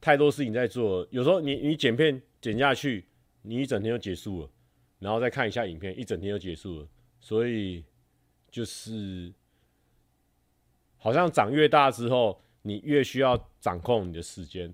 [0.00, 3.04] 太多事情在做，有时候你你剪片剪下去，
[3.42, 4.50] 你一整天就结束了，
[4.98, 6.88] 然后再看一下影片，一整天就结束了。
[7.20, 7.84] 所以
[8.50, 9.30] 就是
[10.96, 14.72] 好像长越大之后，你越需要掌控你的时间，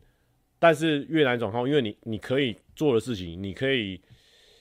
[0.60, 4.00] 但是越难掌控，因为你你可以做的事情，你可以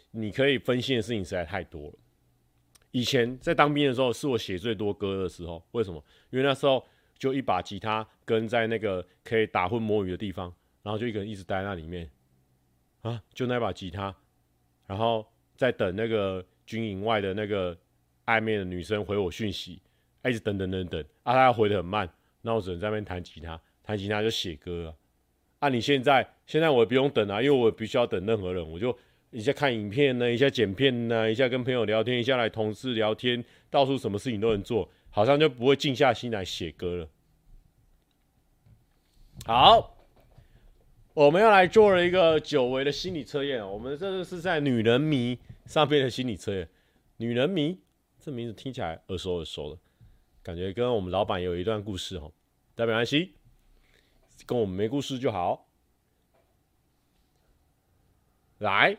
[0.09, 1.93] 你可以分心的事情实在太多了。
[2.89, 6.03] 以前在当兵的时候，是我写最多歌的时候，为什么？
[6.31, 6.83] 因为那时候。
[7.17, 12.09] 就一把吉他跟在那个可以打混摸鱼的地方，然后就一个人一直待在那里面，
[13.01, 14.15] 啊，就那把吉他，
[14.85, 15.25] 然后
[15.55, 17.77] 在等那个军营外的那个
[18.25, 19.81] 暧昧的女生回我讯息，
[20.25, 22.09] 一直等等等等，啊，她要回的很慢，
[22.41, 24.93] 那我只能在那边弹吉他，弹吉他就写歌啊。
[25.59, 28.95] 啊，你现在现在我也不用等啊，因为我也必须要等任何人，我就
[29.31, 34.89] 一下看影片呢，一下剪片呢，一下跟朋友聊天，一下来同事聊天，到处什么事情都能做。
[35.15, 37.09] 好像就不会静下心来写歌了。
[39.45, 39.95] 好，
[41.13, 43.65] 我们要来做了一个久违的心理测验。
[43.65, 46.67] 我们这个是在女人迷上面的心理测验。
[47.15, 47.79] 女人迷
[48.19, 49.79] 这名字听起来耳熟耳熟的，
[50.43, 52.33] 感觉跟我们老板有一段故事哦。
[52.75, 53.35] 但没关系，
[54.45, 55.69] 跟我们没故事就好。
[58.57, 58.97] 来，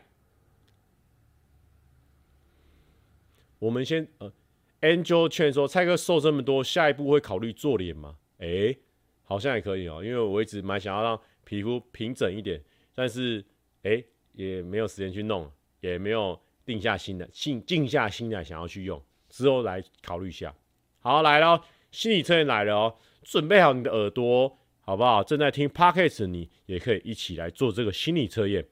[3.59, 4.33] 我们先呃。
[4.81, 8.15] Angel 劝说蔡哥瘦这么多，下一步会考虑做脸吗？
[8.39, 8.75] 哎、
[9.23, 12.61] 好像也可以哦、因为我一直蛮想要让皮肤平整一点，
[12.93, 13.43] 但是
[13.83, 20.53] 哎、也没有时间去弄，也没有定下心来，静静下心来想要去用，之后来考虑一下。
[20.99, 25.23] 好，来了，心理测验来了哦、准备好你的耳朵，好不好？
[25.23, 28.65] 正在听 Podcast 你也可以一起来做这个心理测验。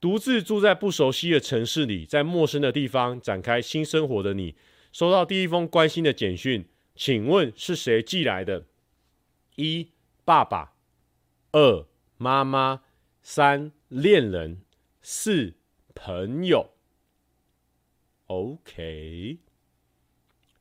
[0.00, 4.56] 独自住在不熟悉的城市里，在陌生的地方展开新生活的你，
[4.92, 8.66] 收到第一封关心的简讯，请问是谁寄来的？
[9.56, 9.90] 一、
[10.24, 10.74] 爸爸；
[11.52, 11.86] 二、
[12.18, 12.82] 妈妈；
[13.22, 14.56] 三、恋人；
[15.00, 15.54] 四、
[15.94, 16.70] 朋友。
[18.26, 19.38] OK，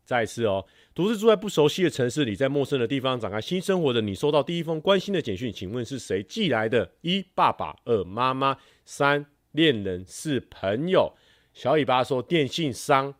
[0.05, 6.93] 再次哦，独自住在不熟悉的城市里，在陌生的地方展开新生活的你，收到第一封关心的简讯，请问是谁寄来的？
[7.01, 8.55] 一、爸爸；二、妈妈；
[8.85, 11.13] 三、恋人；四、朋友。
[11.53, 13.13] 小尾巴说电信商，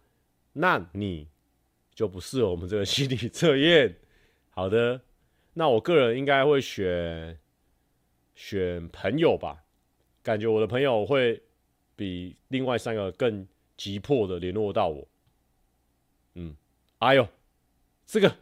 [0.54, 1.28] 那你
[1.94, 3.98] 就不适合我们这个心理测验。
[4.50, 5.02] 好的，
[5.54, 7.38] 那我个人应该会选
[8.36, 9.64] 选朋友吧，
[10.22, 11.42] 感觉我的朋友会
[11.96, 13.48] 比另外三个更。
[13.78, 15.08] 急迫的联络到我，
[16.36, 16.56] 嗯，
[17.00, 17.28] 哎呦，
[18.06, 18.36] 这个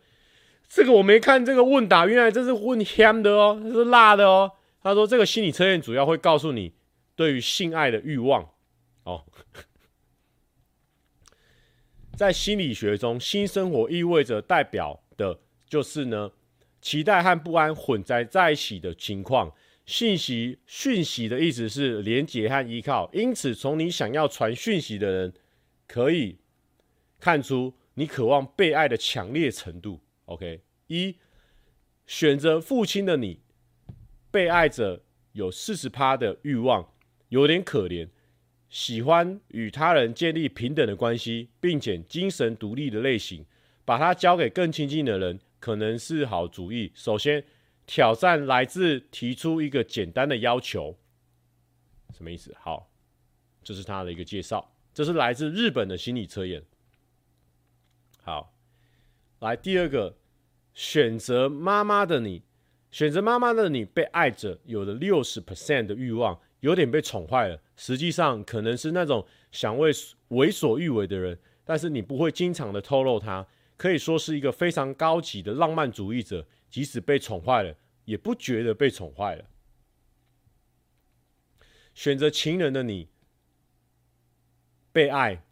[0.67, 4.51] 这个我没看这个问答，原来这是问香的哦，这是辣的哦。
[4.83, 6.73] 他说这个心理测验主要会告诉你
[7.15, 8.49] 对于性爱的欲望
[9.03, 9.23] 哦。
[12.19, 15.39] 在心理学中，新生活意味着代表的
[15.69, 16.29] 就是呢，
[16.81, 19.49] 期待和不安混在在一起的情况。
[19.85, 25.33] 信息讯息的意思是连接和依靠，因此从你想要传讯息的人，
[25.87, 26.37] 可以
[27.21, 30.01] 看出你渴望被爱的强烈程度。
[30.25, 31.15] OK，一
[32.05, 33.39] 选择父亲的你，
[34.29, 36.85] 被爱者有四十趴的欲望，
[37.29, 38.09] 有点可怜，
[38.69, 43.45] 喜欢与他人建立平等的关系，并且精神独立的类型，
[43.83, 46.91] 把它交给更亲近的人，可能是好主意。
[46.95, 47.43] 首先。
[47.91, 50.95] 挑战来自提出一个简单的要求，
[52.13, 52.55] 什么意思？
[52.59, 52.87] 好，
[53.63, 54.75] 这是他的一个介绍。
[54.93, 56.63] 这是来自日本的心理测验。
[58.21, 58.53] 好，
[59.39, 60.19] 来第二个，
[60.75, 62.43] 选择妈妈的你，
[62.91, 67.61] 选择妈妈的你被爱着，有了六十 percent 的欲望，有点被宠坏了。
[67.75, 69.91] 实际上可能是那种想为
[70.29, 76.45] 为所欲为的人，但是你不会经常的透露他，可以说是一个非常高级的浪漫主义者。
[76.69, 77.75] 即使被宠坏了，
[78.05, 79.45] 也不觉得被宠坏了。
[81.95, 83.09] 选择情人的你，
[84.91, 85.43] 被爱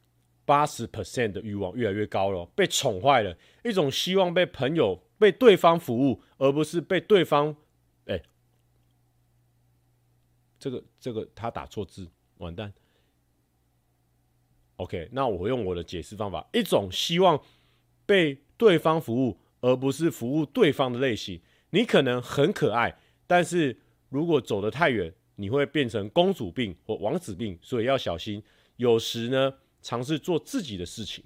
[0.45, 2.45] 八十 percent 的欲望越来越高了。
[2.55, 7.55] 被宠坏了，一种希望被朋友、被对方服务，而不是被对方……
[8.05, 8.21] 哎，
[10.69, 12.07] 这个这个他打错字，
[12.37, 12.73] 完蛋。
[14.75, 17.41] OK，那我用我的解释方法，一种希望
[18.05, 19.39] 被对方服务。
[19.59, 21.41] 而不是服务对方的类型，
[21.71, 22.95] 你可能很可爱，
[23.25, 23.75] 但是
[24.09, 28.41] 如果走得太远，你会变成公主病或王子病，所以要小心。
[28.75, 31.25] 有时呢，尝试做自己的事情。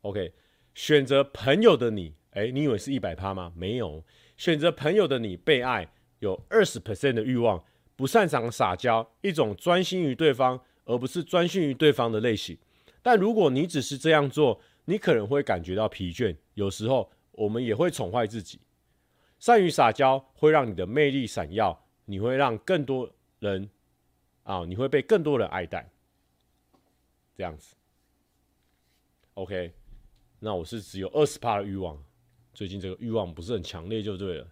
[0.00, 0.32] OK，
[0.74, 3.52] 选择朋友的你，诶，你以为是一百趴吗？
[3.54, 4.02] 没有，
[4.38, 7.62] 选择朋友的你被爱有二十 percent 的欲望，
[7.94, 12.56] 不擅长撒娇，一种专心于对方而不是专心于对方的类型。
[13.02, 18.60] 但如果你只是这样做，你可能会感觉到疲倦，有时候我们也会宠坏自己。
[19.38, 23.68] 善于撒娇会让你的魅力闪耀，你会让更多人
[24.44, 25.90] 啊，你会被更多人爱戴。
[27.36, 27.76] 这样子
[29.34, 29.74] ，OK，
[30.38, 32.02] 那我是只有二十趴的欲望，
[32.54, 34.48] 最近这个欲望不是很强烈就对了。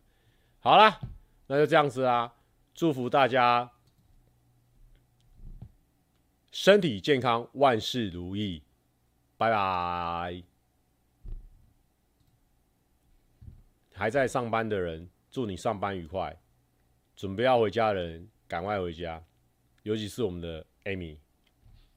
[0.61, 1.01] 好啦，
[1.47, 2.35] 那就这样子啦，
[2.75, 3.71] 祝福大家
[6.51, 8.63] 身体健康，万事如意。
[9.37, 10.43] 拜拜！
[13.93, 16.41] 还在上班的人，祝你上班愉快。
[17.17, 19.23] 准备要回家的人，赶快回家。
[19.83, 21.19] 尤其是我们的 Amy。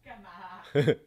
[0.04, 0.66] 干嘛啊？